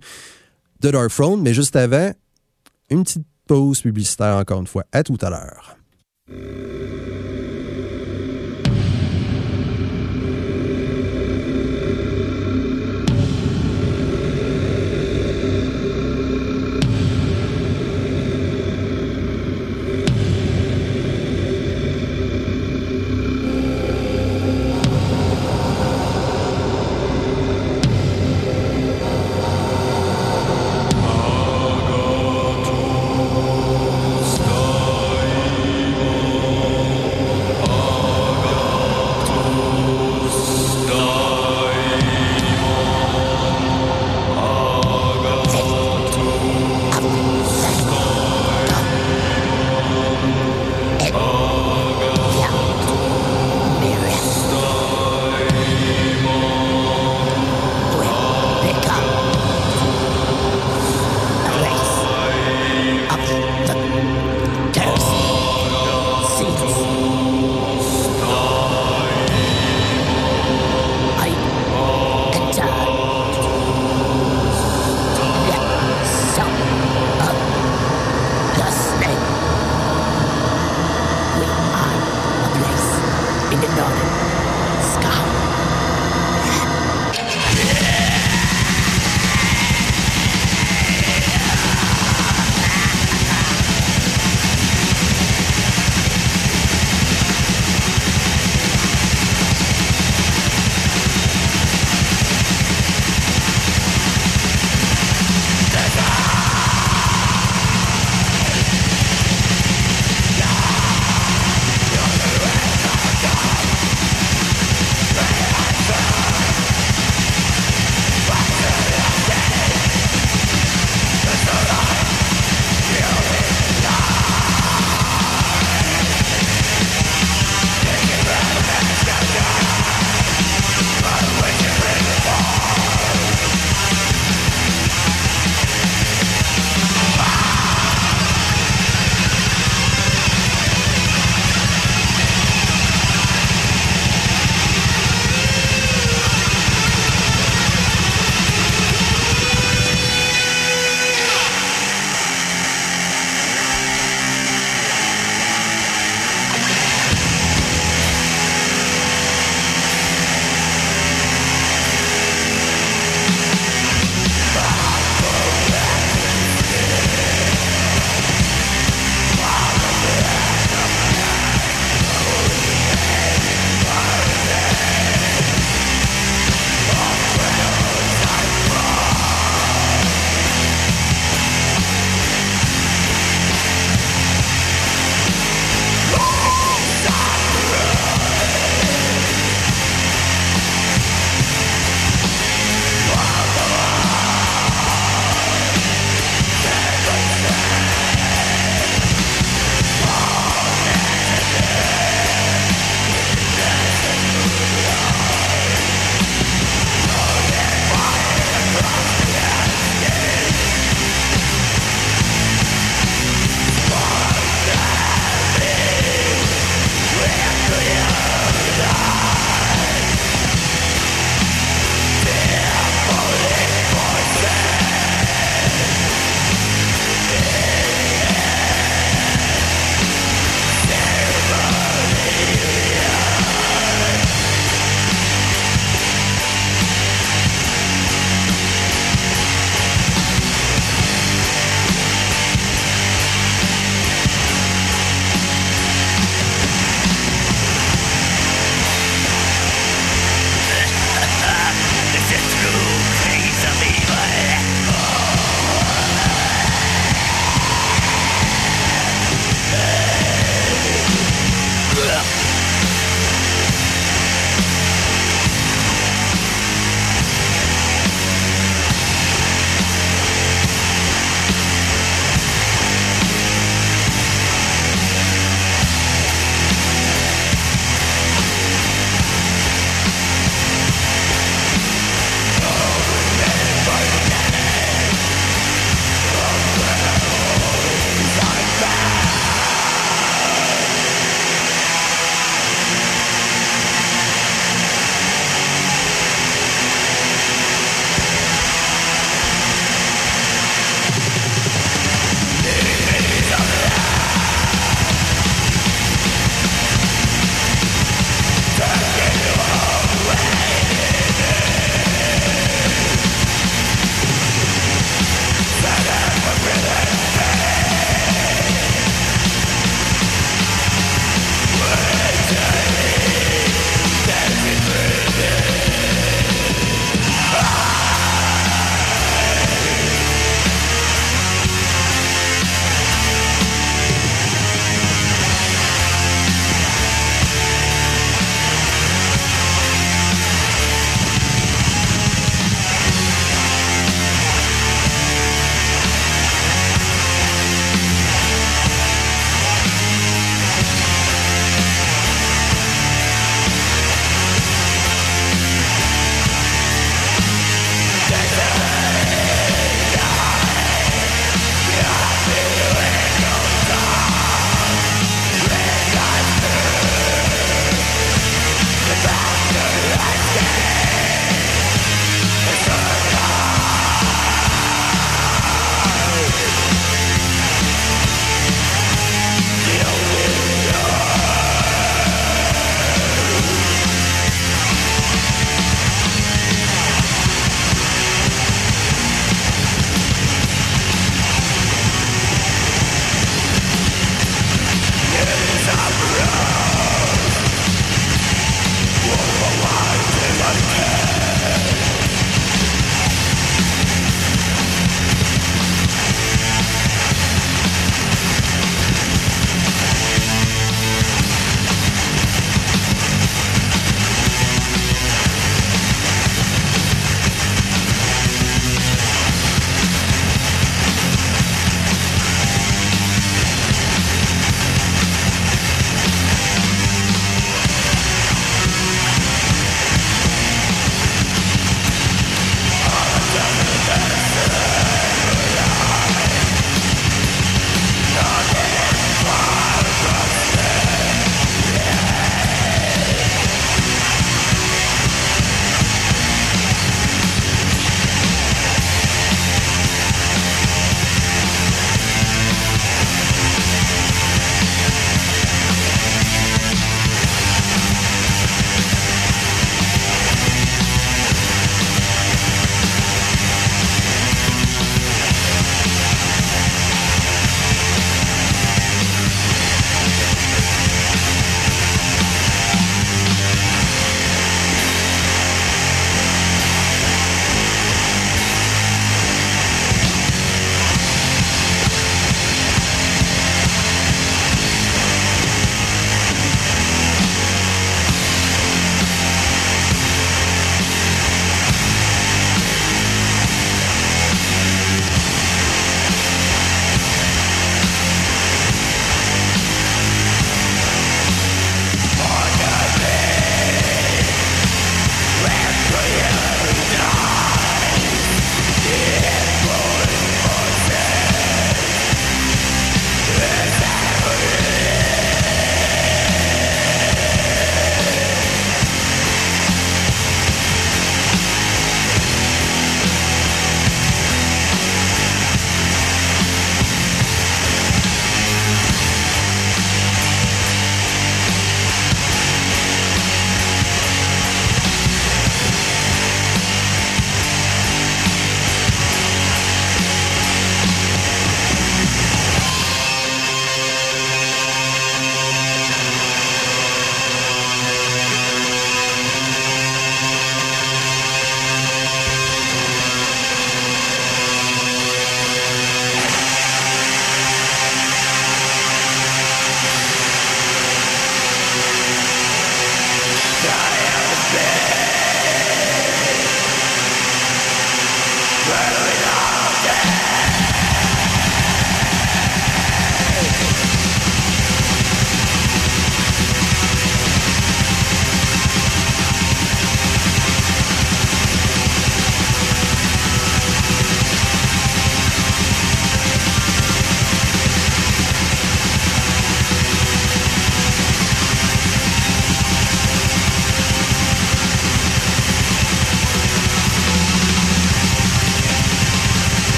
[0.81, 1.43] de Dark Throne.
[1.43, 2.13] Mais juste avant,
[2.91, 4.85] une petite pause publicitaire encore une fois.
[4.93, 5.77] À tout à l'heure.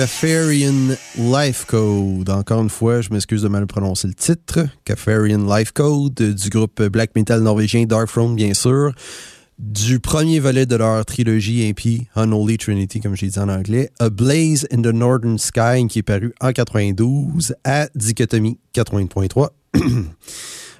[0.00, 2.30] Cafarian Life Code.
[2.30, 4.66] Encore une fois, je m'excuse de mal prononcer le titre.
[4.86, 8.94] Cafarian Life Code du groupe black metal norvégien Darkthrone, bien sûr.
[9.58, 14.08] Du premier volet de leur trilogie MP, Unholy Trinity, comme j'ai dit en anglais, A
[14.08, 19.50] Blaze in the Northern Sky, qui est paru en 92 à Dichotomie 80.3.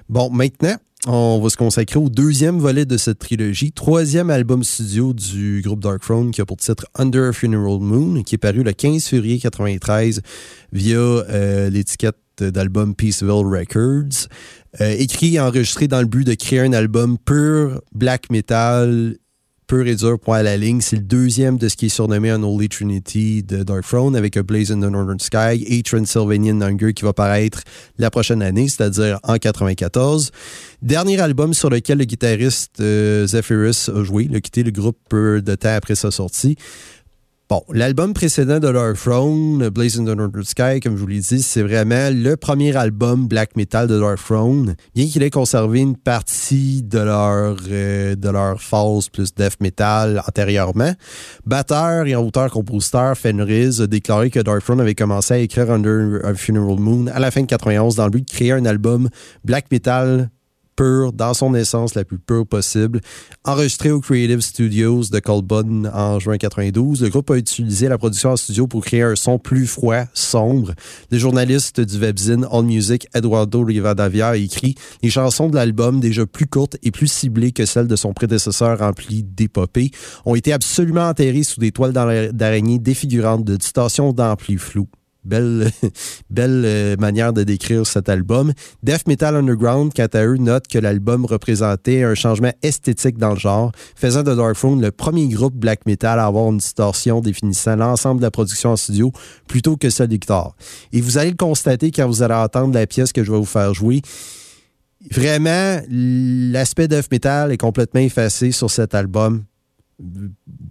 [0.09, 5.13] bon, maintenant, on va se consacrer au deuxième volet de cette trilogie, troisième album studio
[5.13, 8.71] du groupe Darkthrone qui a pour titre Under a Funeral Moon, qui est paru le
[8.71, 10.21] 15 février 93
[10.71, 14.27] via euh, l'étiquette d'album Peaceville Records.
[14.79, 19.15] Euh, écrit et enregistré dans le but de créer un album pur black metal
[19.71, 20.81] pur et dur, point à la ligne.
[20.81, 24.43] C'est le deuxième de ce qui est surnommé Unholy Trinity de Dark Throne avec A
[24.43, 27.61] Blaze in the Northern Sky et Transylvanian Hunger qui va paraître
[27.97, 30.31] la prochaine année, c'est-à-dire en 94.
[30.81, 34.27] Dernier album sur lequel le guitariste euh, Zephyrus a joué.
[34.29, 36.57] Il a quitté le groupe peu de temps après sa sortie.
[37.51, 41.41] Bon, l'album précédent de leur Throne, Blazing the Northern Sky, comme je vous l'ai dit,
[41.41, 45.97] c'est vraiment le premier album black metal de leur Throne, bien qu'il ait conservé une
[45.97, 48.57] partie de leur, euh, de leur
[49.11, 50.93] plus death metal antérieurement.
[51.45, 56.33] Batteur et auteur-compositeur Fenriz a déclaré que Dark Throne avait commencé à écrire Under a
[56.33, 59.09] Funeral Moon à la fin de 91 dans le but de créer un album
[59.43, 60.29] black metal
[61.13, 63.01] dans son essence la plus pure possible.
[63.45, 68.31] Enregistré au Creative Studios de Colbun en juin 92, le groupe a utilisé la production
[68.31, 70.73] en studio pour créer un son plus froid, sombre.
[71.11, 76.25] Le journaliste du webzine On Music, Eduardo Rivadavia, a écrit Les chansons de l'album, déjà
[76.25, 79.91] plus courtes et plus ciblées que celles de son prédécesseur remplies d'épopées,
[80.25, 84.87] ont été absolument enterrées sous des toiles d'araignée défigurantes de distorsions d'ampli flou.
[85.25, 85.71] Belle,
[86.39, 88.53] euh, manière de décrire cet album.
[88.81, 93.39] Death Metal Underground, quant à eux, note que l'album représentait un changement esthétique dans le
[93.39, 98.19] genre, faisant de Darkthrone le premier groupe black metal à avoir une distorsion définissant l'ensemble
[98.19, 99.11] de la production en studio
[99.47, 100.55] plutôt que celle des guitares.
[100.91, 103.45] Et vous allez le constater quand vous allez entendre la pièce que je vais vous
[103.45, 104.01] faire jouer.
[105.09, 109.43] Vraiment, l'aspect death metal est complètement effacé sur cet album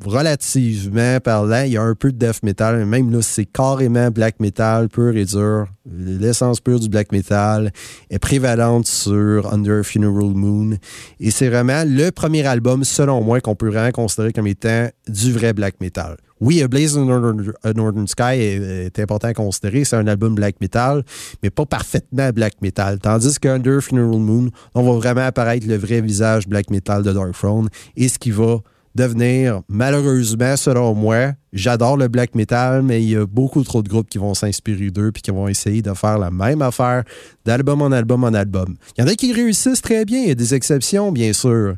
[0.04, 4.40] relativement parlant, il y a un peu de death metal, même là, c'est carrément black
[4.40, 5.66] metal pur et dur.
[5.90, 7.72] L'essence pure du black metal
[8.10, 10.76] est prévalente sur Under Funeral Moon.
[11.18, 15.32] Et c'est vraiment le premier album, selon moi, qu'on peut vraiment considérer comme étant du
[15.32, 16.16] vrai black metal.
[16.40, 19.84] Oui, A Blaze in Northern, Sky est, important à considérer.
[19.84, 21.04] C'est un album black metal,
[21.42, 22.98] mais pas parfaitement black metal.
[22.98, 27.32] Tandis qu'Under Funeral Moon, on va vraiment apparaître le vrai visage black metal de Dark
[27.32, 28.60] Throne et ce qui va
[28.94, 33.88] devenir, malheureusement, selon moi, j'adore le black metal, mais il y a beaucoup trop de
[33.88, 37.04] groupes qui vont s'inspirer d'eux puis qui vont essayer de faire la même affaire
[37.44, 38.76] d'album en album en album.
[38.96, 41.76] Il y en a qui réussissent très bien, il y a des exceptions, bien sûr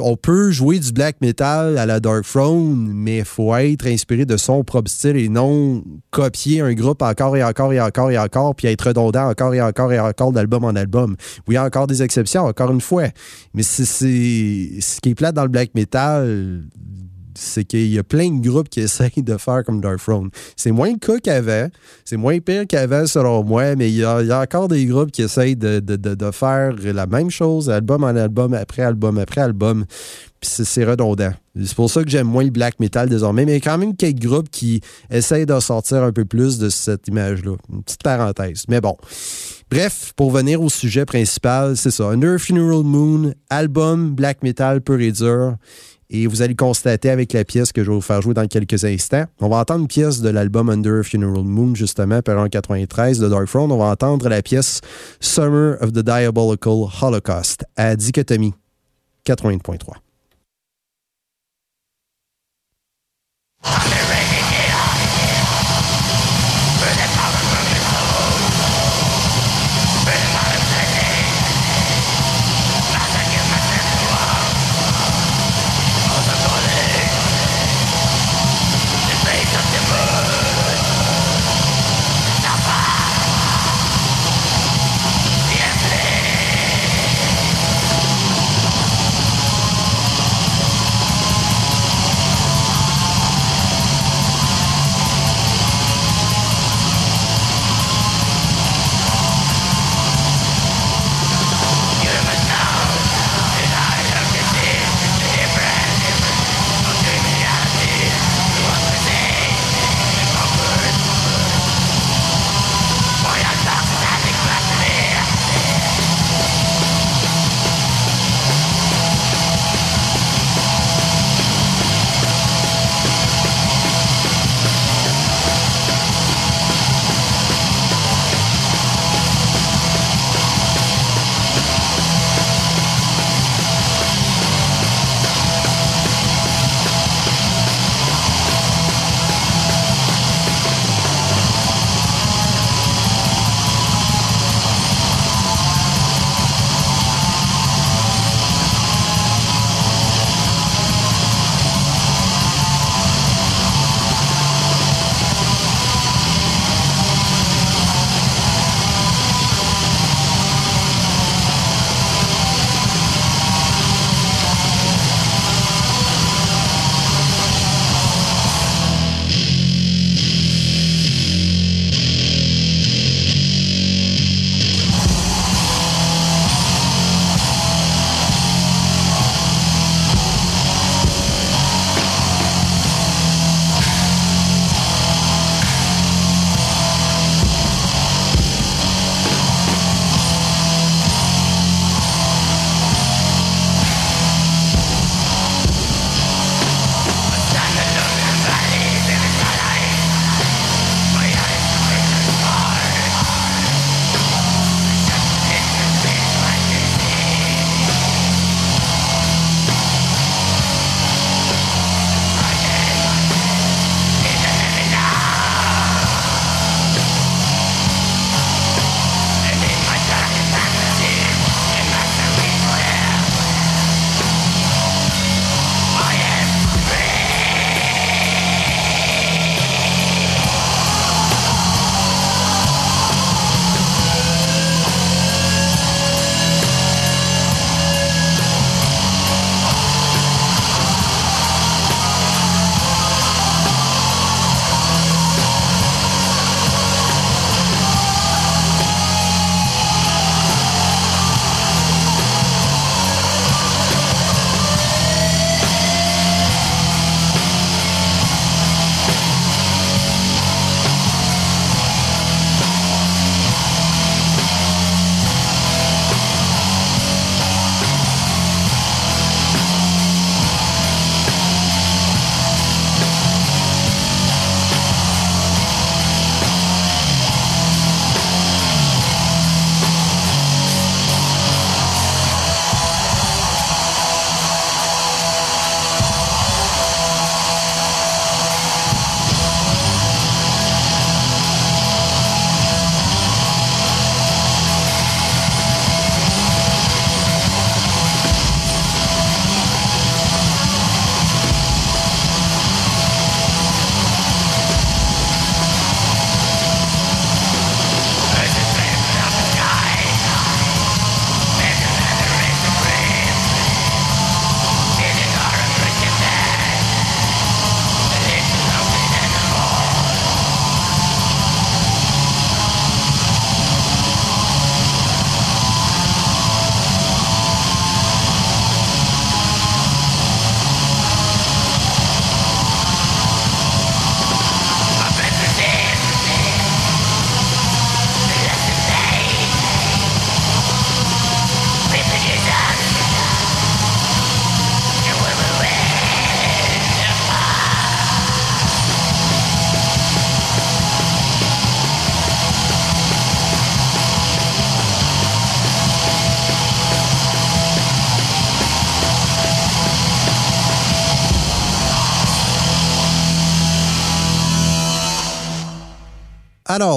[0.00, 4.24] on peut jouer du black metal à la Dark Throne, mais il faut être inspiré
[4.24, 8.18] de son propre style et non copier un groupe encore et encore et encore et
[8.18, 11.16] encore, puis être redondant encore et encore et encore d'album en album.
[11.48, 13.08] Oui, il y a encore des exceptions, encore une fois.
[13.54, 16.62] Mais c'est ce qui est plate dans le black metal,
[17.34, 20.30] c'est qu'il y a plein de groupes qui essayent de faire comme Dark Throne.
[20.56, 21.68] C'est moins le cas qu'avant.
[22.04, 25.56] C'est moins pire qu'avant, selon moi, mais il y, a, encore des groupes qui essayent
[25.56, 29.84] de, faire la même chose, album en album, après album, après album.
[30.40, 31.32] Puis c'est redondant.
[31.54, 33.44] C'est pour ça que j'aime moins le black metal désormais.
[33.44, 34.80] Mais il y a quand même quelques groupes qui
[35.10, 37.56] essayent de sortir un peu plus de cette image-là.
[37.70, 38.64] Une petite parenthèse.
[38.68, 38.96] Mais bon.
[39.70, 42.08] Bref, pour venir au sujet principal, c'est ça.
[42.08, 45.56] Under Funeral Moon, album black metal pur et dur.
[46.12, 48.84] Et vous allez constater avec la pièce que je vais vous faire jouer dans quelques
[48.84, 49.24] instants.
[49.40, 53.28] On va entendre une pièce de l'album Under Funeral Moon, justement, par en 93 de
[53.28, 53.70] Dark Throne.
[53.70, 54.80] On va entendre la pièce
[55.20, 58.54] Summer of the Diabolical Holocaust à Dichotomie
[59.24, 59.94] 80.3.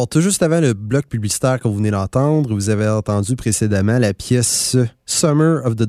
[0.03, 3.99] Alors, tout juste avant le bloc publicitaire que vous venez d'entendre, vous avez entendu précédemment
[3.99, 4.75] la pièce
[5.05, 5.87] Summer of the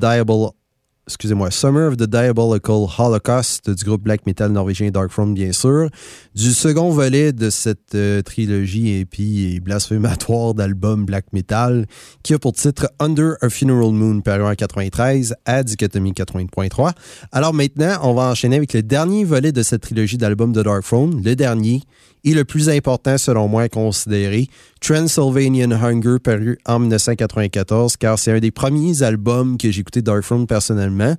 [1.51, 5.89] Summer of the Diabolical Holocaust du groupe black metal norvégien Darkthrone, bien sûr,
[6.33, 11.85] du second volet de cette euh, trilogie épie et blasphématoire d'albums black metal
[12.23, 16.93] qui a pour titre Under a Funeral Moon, paru en 93 à Dichotomie 80.3.
[17.33, 21.21] Alors maintenant, on va enchaîner avec le dernier volet de cette trilogie d'albums de Darkthrone,
[21.25, 21.83] le dernier
[22.25, 24.49] et le plus important selon moi à considérer,
[24.81, 30.03] Transylvanian Hunger, paru en 1994, car c'est un des premiers albums que j'ai écouté
[30.49, 31.17] personnellement,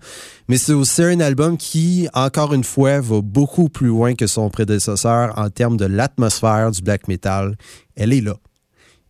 [0.47, 4.49] mais c'est aussi un album qui, encore une fois, va beaucoup plus loin que son
[4.49, 7.55] prédécesseur en termes de l'atmosphère du black metal.
[7.95, 8.35] Elle est là.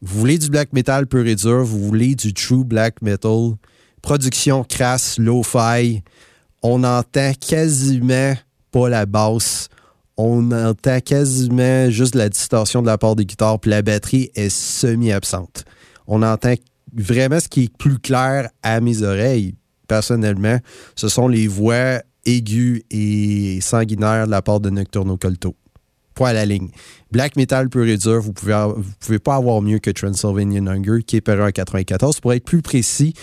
[0.02, 3.54] Vous voulez du black metal pur et dur, vous voulez du true black metal,
[4.02, 6.04] production crasse, lo-fi,
[6.62, 8.36] on entend quasiment
[8.72, 9.70] pas la basse
[10.18, 14.50] on entend quasiment juste la distorsion de la part des guitares, puis la batterie est
[14.50, 15.66] semi-absente.
[16.08, 16.54] On entend
[16.94, 19.56] vraiment ce qui est plus clair à mes oreilles,
[19.88, 20.60] personnellement,
[20.96, 25.56] ce sont les voix aiguës et sanguinaires de la part de Nocturno Colto.
[26.16, 26.70] Point à la ligne.
[27.12, 31.04] Black Metal pur et dur, vous pouvez, vous pouvez pas avoir mieux que Transylvanian Hunger,
[31.06, 32.22] qui est paru en 94.
[32.22, 33.14] Pour être plus précis,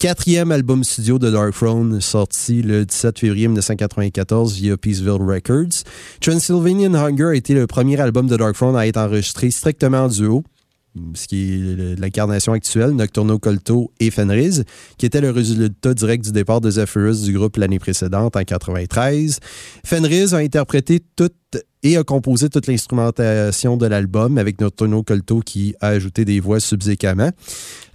[0.00, 5.84] quatrième album studio de Darkthrone, sorti le 17 février 1994 via Peaceville Records.
[6.22, 10.42] Transylvanian Hunger a été le premier album de Darkthrone à être enregistré strictement en duo
[11.14, 14.64] ce qui est l'incarnation actuelle, Nocturno Colto et Fenriz,
[14.98, 19.38] qui était le résultat direct du départ de Zephyrus du groupe l'année précédente, en 93.
[19.84, 21.34] Fenriz a interprété toute
[21.82, 26.60] et a composé toute l'instrumentation de l'album avec Nocturno Colto qui a ajouté des voix
[26.60, 27.30] subséquemment.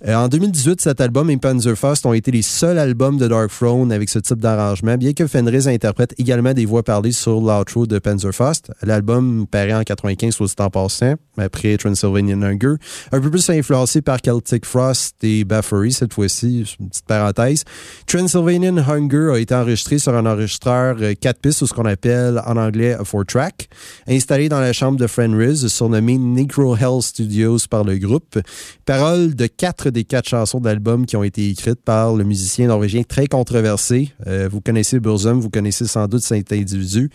[0.07, 3.91] Euh, en 2018, cet album et Panzerfaust ont été les seuls albums de Dark Throne
[3.91, 7.97] avec ce type d'arrangement, bien que Fenriz interprète également des voix parlées sur l'outro de
[7.99, 8.71] Panzerfaust.
[8.83, 12.75] L'album paraît en 95 au temps passant, après Transylvanian Hunger,
[13.11, 17.63] un peu plus influencé par Celtic Frost et Baffery cette fois-ci, une petite parenthèse.
[18.07, 22.41] Transylvanian Hunger a été enregistré sur un enregistreur 4 euh, pistes ou ce qu'on appelle
[22.45, 23.05] en anglais a
[23.45, 23.69] 4-track,
[24.07, 28.39] installé dans la chambre de Fenriz, surnommé Negro Hell Studios par le groupe.
[28.85, 33.03] Parole de quatre des quatre chansons d'album qui ont été écrites par le musicien norvégien
[33.03, 34.11] très controversé.
[34.27, 37.09] Euh, vous connaissez Burzum, vous connaissez sans doute cet individu.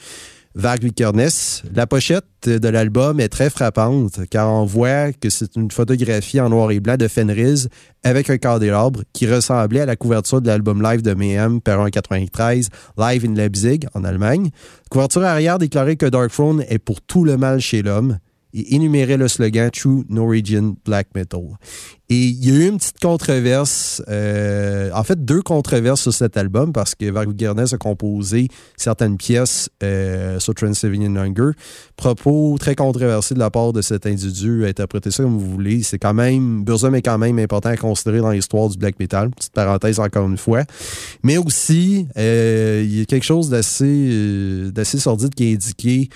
[0.56, 1.62] Varg Vikernes.
[1.74, 6.48] La pochette de l'album est très frappante car on voit que c'est une photographie en
[6.48, 7.68] noir et blanc de Fenriz
[8.02, 12.68] avec un candélabre qui ressemblait à la couverture de l'album live de Mayhem par 93,
[12.98, 14.50] Live in Leipzig en Allemagne.
[14.90, 18.18] couverture arrière déclarait que Dark Throne est pour tout le mal chez l'homme
[18.54, 21.40] et énumérait le slogan True Norwegian Black Metal.
[22.12, 26.36] Et il y a eu une petite controverse, euh, en fait deux controverses sur cet
[26.36, 31.52] album parce que Varg Gernes a composé certaines pièces euh, sur Transylvanian Hunger.
[31.94, 35.84] Propos très controversés de la part de cet individu, interprétez ça comme vous voulez.
[35.84, 39.30] C'est quand même, Burzum est quand même important à considérer dans l'histoire du black metal.
[39.30, 40.64] Petite parenthèse encore une fois.
[41.22, 46.08] Mais aussi, euh, il y a quelque chose d'assez d'assez sordide qui est indiqué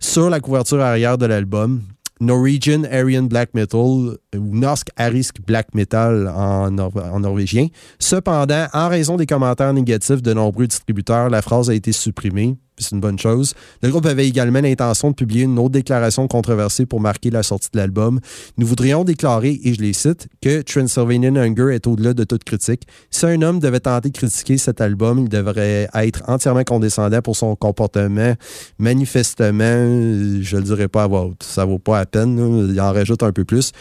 [0.00, 1.82] sur la couverture arrière de l'album.
[2.20, 7.68] Norwegian Aryan Black Metal ou Norsk Arisk Black Metal en, en, norvégien.
[8.00, 12.94] Cependant, en raison des commentaires négatifs de nombreux distributeurs, la phrase a été supprimée c'est
[12.94, 13.54] une bonne chose.
[13.82, 17.68] Le groupe avait également l'intention de publier une autre déclaration controversée pour marquer la sortie
[17.72, 18.20] de l'album.
[18.56, 22.86] Nous voudrions déclarer, et je les cite, que Transylvanian Hunger est au-delà de toute critique.
[23.10, 27.36] Si un homme devait tenter de critiquer cet album, il devrait être entièrement condescendant pour
[27.36, 28.34] son comportement.
[28.78, 31.42] Manifestement, je le dirais pas à voix haute.
[31.42, 32.68] Ça vaut pas la peine.
[32.70, 33.72] Il en rajoute un peu plus.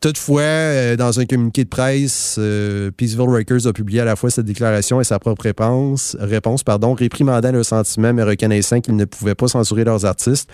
[0.00, 4.30] Toutefois, euh, dans un communiqué de presse, euh, Peaceville Records a publié à la fois
[4.30, 9.04] cette déclaration et sa propre réponse, réponse pardon, réprimandant le sentiment mais reconnaissant qu'ils ne
[9.04, 10.50] pouvaient pas censurer leurs artistes.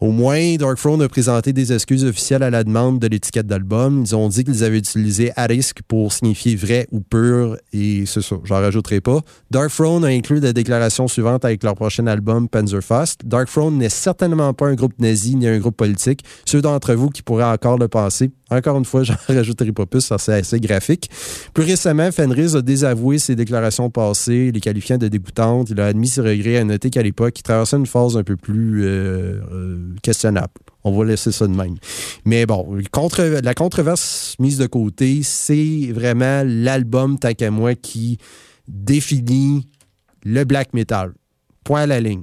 [0.00, 4.02] Au moins, Dark Throne a présenté des excuses officielles à la demande de l'étiquette d'album.
[4.04, 8.36] Ils ont dit qu'ils avaient utilisé Arisk pour signifier vrai ou pur, et c'est ça,
[8.44, 9.20] j'en rajouterai pas.
[9.52, 13.20] Dark Throne a inclus la déclaration suivante avec leur prochain album, Panzerfaust.
[13.24, 16.24] Dark Throne n'est certainement pas un groupe nazi ni un groupe politique.
[16.44, 20.00] Ceux d'entre vous qui pourraient encore le penser, encore une fois, j'en rajouterai pas plus,
[20.00, 21.10] ça c'est assez graphique.
[21.52, 25.70] Plus récemment, Fenris a désavoué ses déclarations passées, les qualifiant de dégoûtantes.
[25.70, 28.22] Il a admis ses regrets, et a noté qu'à l'époque, il traversait une phase un
[28.22, 30.52] peu plus euh, euh, questionnable.
[30.84, 31.76] On va laisser ça de même.
[32.24, 38.18] Mais bon, contre, la controverse mise de côté, c'est vraiment l'album Tant qu'à moi qui
[38.68, 39.66] définit
[40.24, 41.12] le black metal.
[41.64, 42.22] Point à la ligne.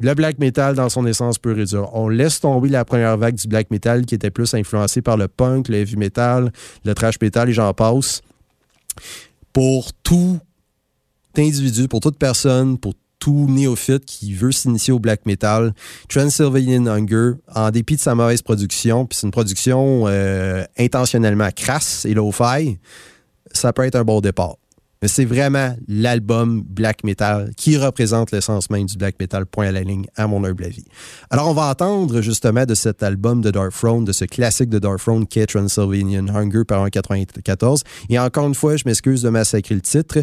[0.00, 1.90] Le black metal dans son essence pure et dure.
[1.92, 5.28] On laisse tomber la première vague du black metal qui était plus influencée par le
[5.28, 6.52] punk, le heavy metal,
[6.84, 8.22] le trash metal et j'en passe.
[9.52, 10.38] Pour tout
[11.36, 15.72] individu, pour toute personne, pour tout néophyte qui veut s'initier au black metal.
[16.08, 22.04] Transylvanian Hunger, en dépit de sa mauvaise production, puis c'est une production euh, intentionnellement crasse
[22.04, 22.78] et low-fi,
[23.52, 24.56] ça peut être un bon départ.
[25.02, 29.72] Mais c'est vraiment l'album black metal qui représente l'essence même du black metal, point à
[29.72, 30.84] la ligne, à mon humble avis.
[31.30, 35.26] Alors, on va entendre justement de cet album de Darkthrone, de ce classique de Darkthrone
[35.26, 37.82] qui est Transylvanian Hunger par 1994.
[38.10, 40.18] Et encore une fois, je m'excuse de massacrer le titre.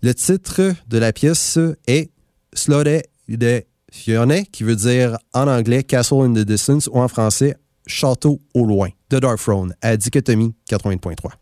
[0.00, 1.58] Le titre de la pièce
[1.88, 2.10] est
[2.54, 7.56] Slaughter de Fione, qui veut dire en anglais Castle in the Distance ou en français
[7.86, 11.32] Château au loin de Darkthrone à Dichotomie 80.3.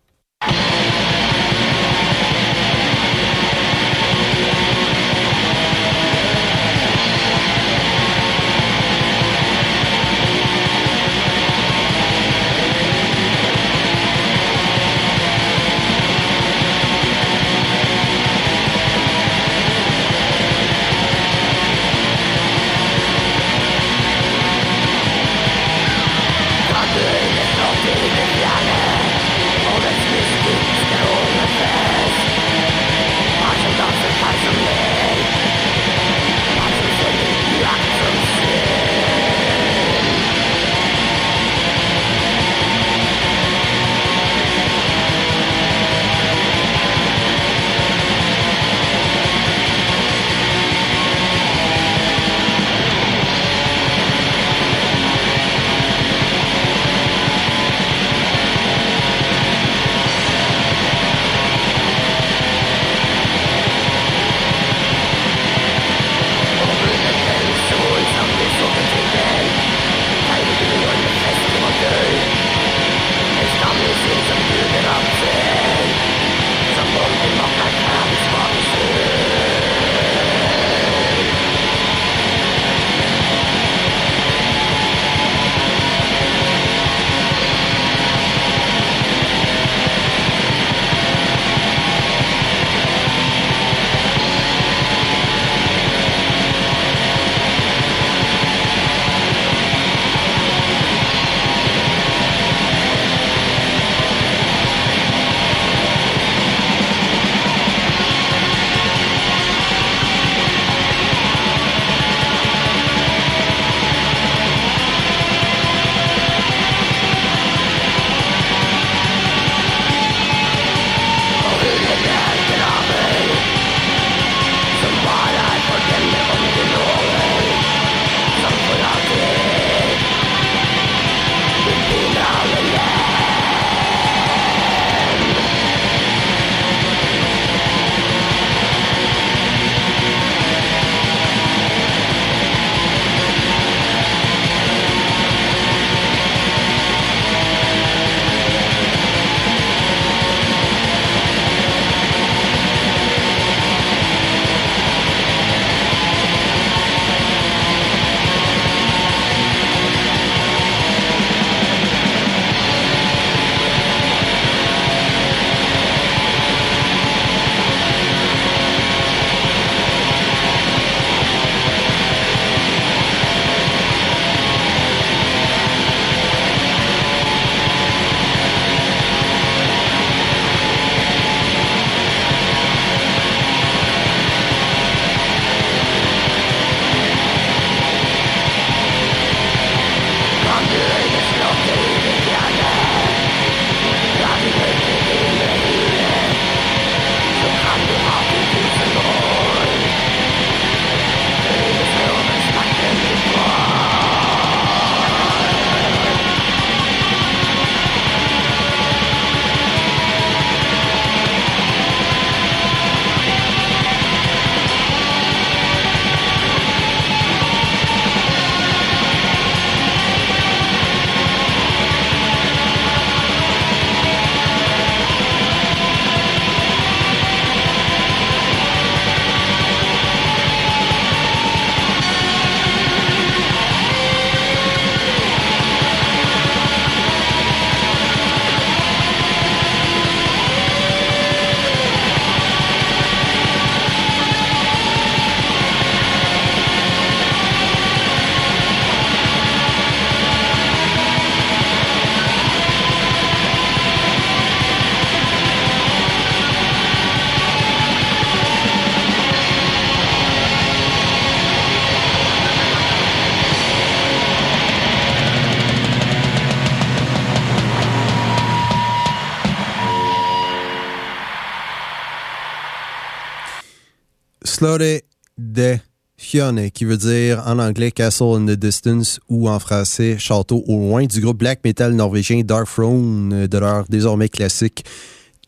[274.63, 275.03] Slaughter
[275.39, 275.77] de
[276.17, 280.79] Fione, qui veut dire en anglais Castle in the Distance ou en français Château au
[280.79, 284.85] loin, du groupe black metal norvégien Darkthrone, de leur désormais classique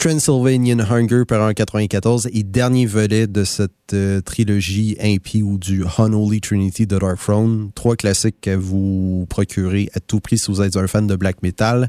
[0.00, 5.84] Transylvanian Hunger par en 94 et dernier volet de cette euh, trilogie impie ou du
[5.96, 7.70] Unholy Trinity de Dark Throne.
[7.76, 11.42] Trois classiques à vous procurer à tout prix si vous êtes un fan de black
[11.42, 11.88] metal.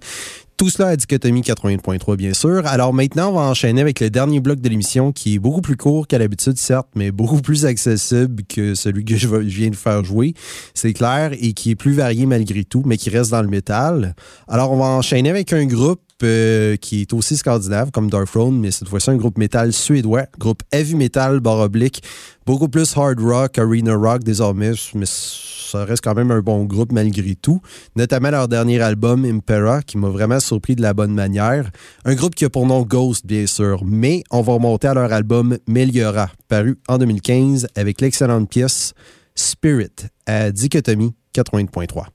[0.57, 2.65] Tout cela à Dichotomie 80.3, bien sûr.
[2.65, 5.76] Alors maintenant, on va enchaîner avec le dernier bloc de l'émission qui est beaucoup plus
[5.76, 10.06] court qu'à l'habitude, certes, mais beaucoup plus accessible que celui que je viens de faire
[10.06, 10.34] jouer.
[10.73, 14.15] C'est clair et qui est plus varié malgré tout, mais qui reste dans le métal.
[14.48, 18.57] Alors, on va enchaîner avec un groupe euh, qui est aussi scandinave comme Dark Throne,
[18.57, 22.02] mais cette fois-ci un groupe métal suédois, groupe heavy metal barre oblique,
[22.46, 26.92] beaucoup plus hard rock, arena rock désormais, mais ça reste quand même un bon groupe
[26.92, 27.62] malgré tout.
[27.96, 31.70] Notamment leur dernier album Impera qui m'a vraiment surpris de la bonne manière.
[32.06, 35.12] Un groupe qui a pour nom Ghost bien sûr, mais on va remonter à leur
[35.12, 38.94] album Meliora, paru en 2015 avec l'excellente pièce
[39.36, 42.15] Spirit à Dichotomie 80.3.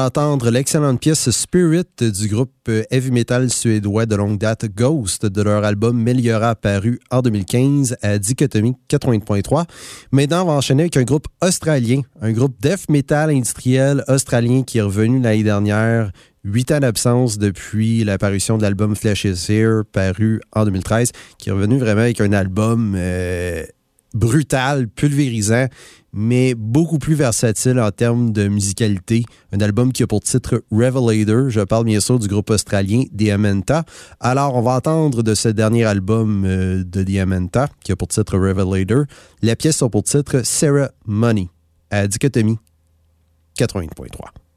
[0.00, 5.42] D'entendre l'excellente pièce Spirit du groupe euh, heavy metal suédois de longue date Ghost de
[5.42, 9.66] leur album Meliora paru en 2015 à Dichotomie 80.3.
[10.10, 14.78] Maintenant, on va enchaîner avec un groupe australien, un groupe death metal industriel australien qui
[14.78, 16.12] est revenu l'année dernière.
[16.44, 21.52] Huit ans d'absence depuis l'apparition de l'album Flash is Here, paru en 2013, qui est
[21.52, 23.66] revenu vraiment avec un album euh,
[24.14, 25.66] brutal, pulvérisant,
[26.12, 29.24] mais beaucoup plus versatile en termes de musicalité.
[29.52, 31.50] Un album qui a pour titre Revelator.
[31.50, 33.84] Je parle bien sûr du groupe australien Diamanta.
[34.18, 38.38] Alors, on va entendre de ce dernier album euh, de Diamanta, qui a pour titre
[38.38, 39.04] Revelator.
[39.42, 41.48] La pièce a pour titre Sarah Money,
[41.90, 42.58] à Dichotomie
[43.58, 44.49] 80.3.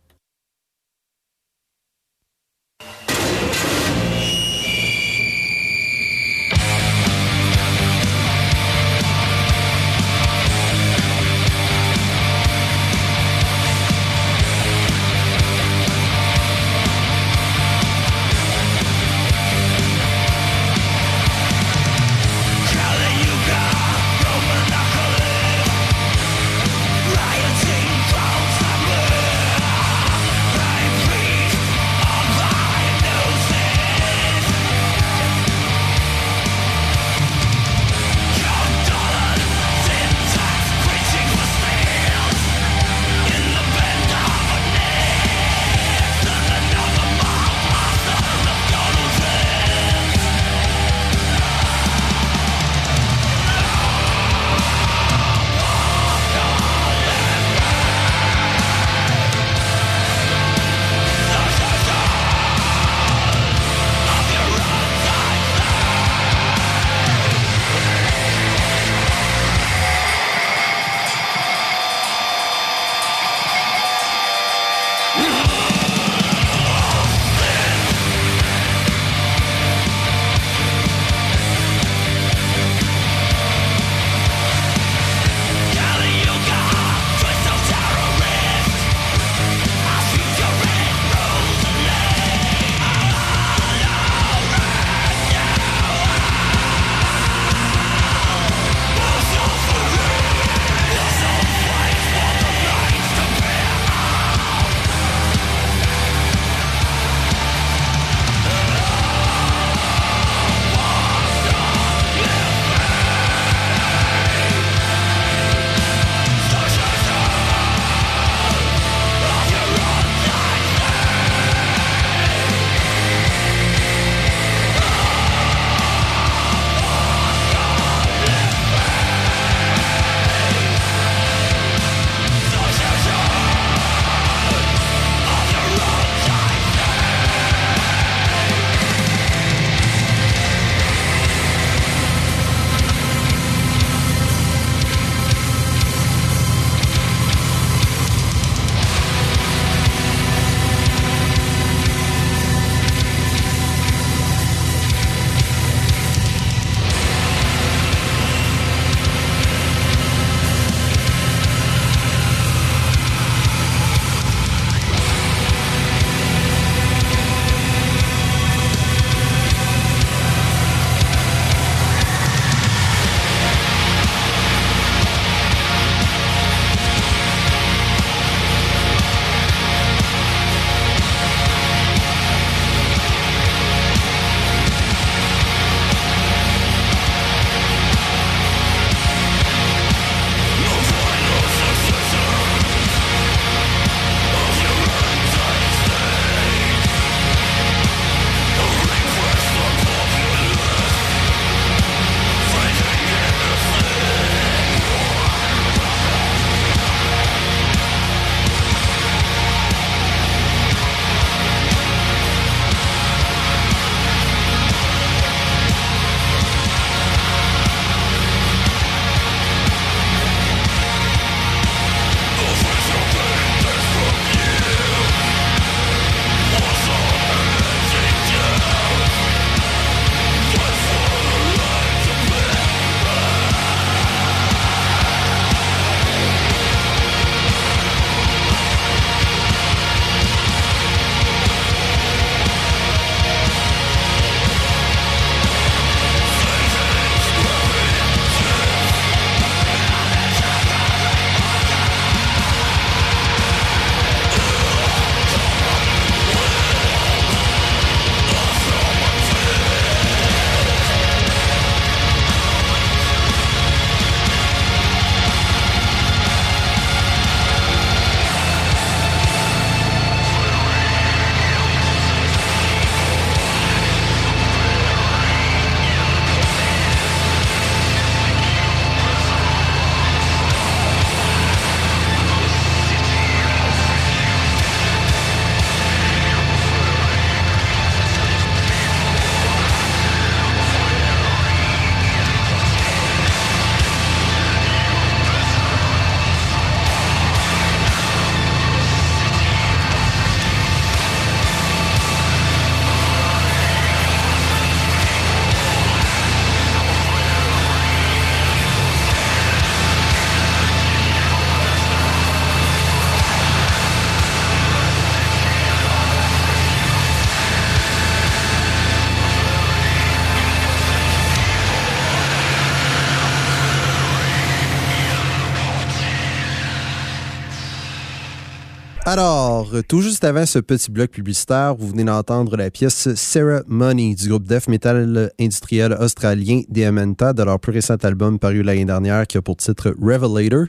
[329.13, 334.27] Alors, tout juste avant ce petit bloc publicitaire, vous venez d'entendre la pièce Ceremony du
[334.27, 339.37] groupe death metal industriel australien Diamanta de leur plus récent album paru l'année dernière qui
[339.37, 340.65] a pour titre Revelator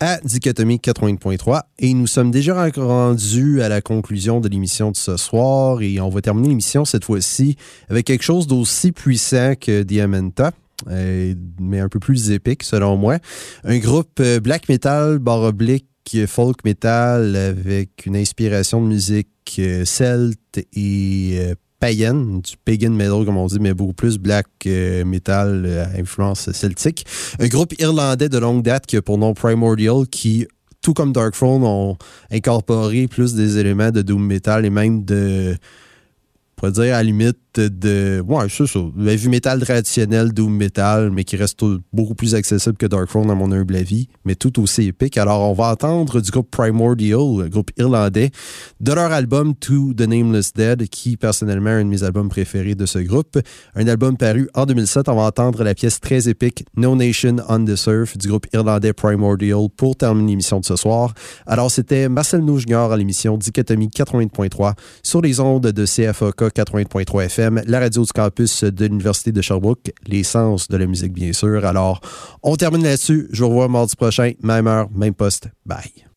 [0.00, 5.16] à Dichotomie 80.3 et nous sommes déjà rendus à la conclusion de l'émission de ce
[5.16, 7.56] soir et on va terminer l'émission cette fois-ci
[7.88, 10.50] avec quelque chose d'aussi puissant que Diamanta.
[10.88, 13.18] Euh, mais un peu plus épique selon moi.
[13.64, 15.18] Un groupe euh, black metal
[16.26, 19.28] folk metal avec une inspiration de musique
[19.58, 21.38] euh, celte et
[21.80, 27.06] païenne, du pagan metal comme on dit, mais beaucoup plus black metal à influence celtique.
[27.38, 30.46] Un groupe irlandais de longue date qui a pour nom Primordial qui
[30.82, 31.96] tout comme Darkthrone, ont
[32.30, 35.56] incorporé plus des éléments de doom metal et même de,
[36.58, 38.22] pourrait dire à la limite, de.
[38.26, 38.80] Ouais, c'est ça.
[38.98, 43.50] Heavy metal traditionnel, doom metal, mais qui reste beaucoup plus accessible que Darkthrone, à mon
[43.52, 45.16] humble avis, mais tout aussi épique.
[45.18, 48.30] Alors, on va entendre du groupe Primordial, groupe irlandais,
[48.80, 52.74] de leur album To the Nameless Dead, qui personnellement est un de mes albums préférés
[52.74, 53.38] de ce groupe.
[53.74, 55.08] Un album paru en 2007.
[55.08, 58.92] On va entendre la pièce très épique No Nation on the Surf du groupe irlandais
[58.92, 61.14] Primordial pour terminer l'émission de ce soir.
[61.46, 67.62] Alors, c'était Marcel Nougnior à l'émission Dichotomie 80.3 sur les ondes de CFOK 80.3 FM
[67.66, 71.64] la radio du campus de l'Université de Sherbrooke, l'essence de la musique, bien sûr.
[71.64, 72.00] Alors,
[72.42, 73.28] on termine là-dessus.
[73.32, 75.48] Je vous revois mardi prochain, même heure, même poste.
[75.66, 76.07] Bye.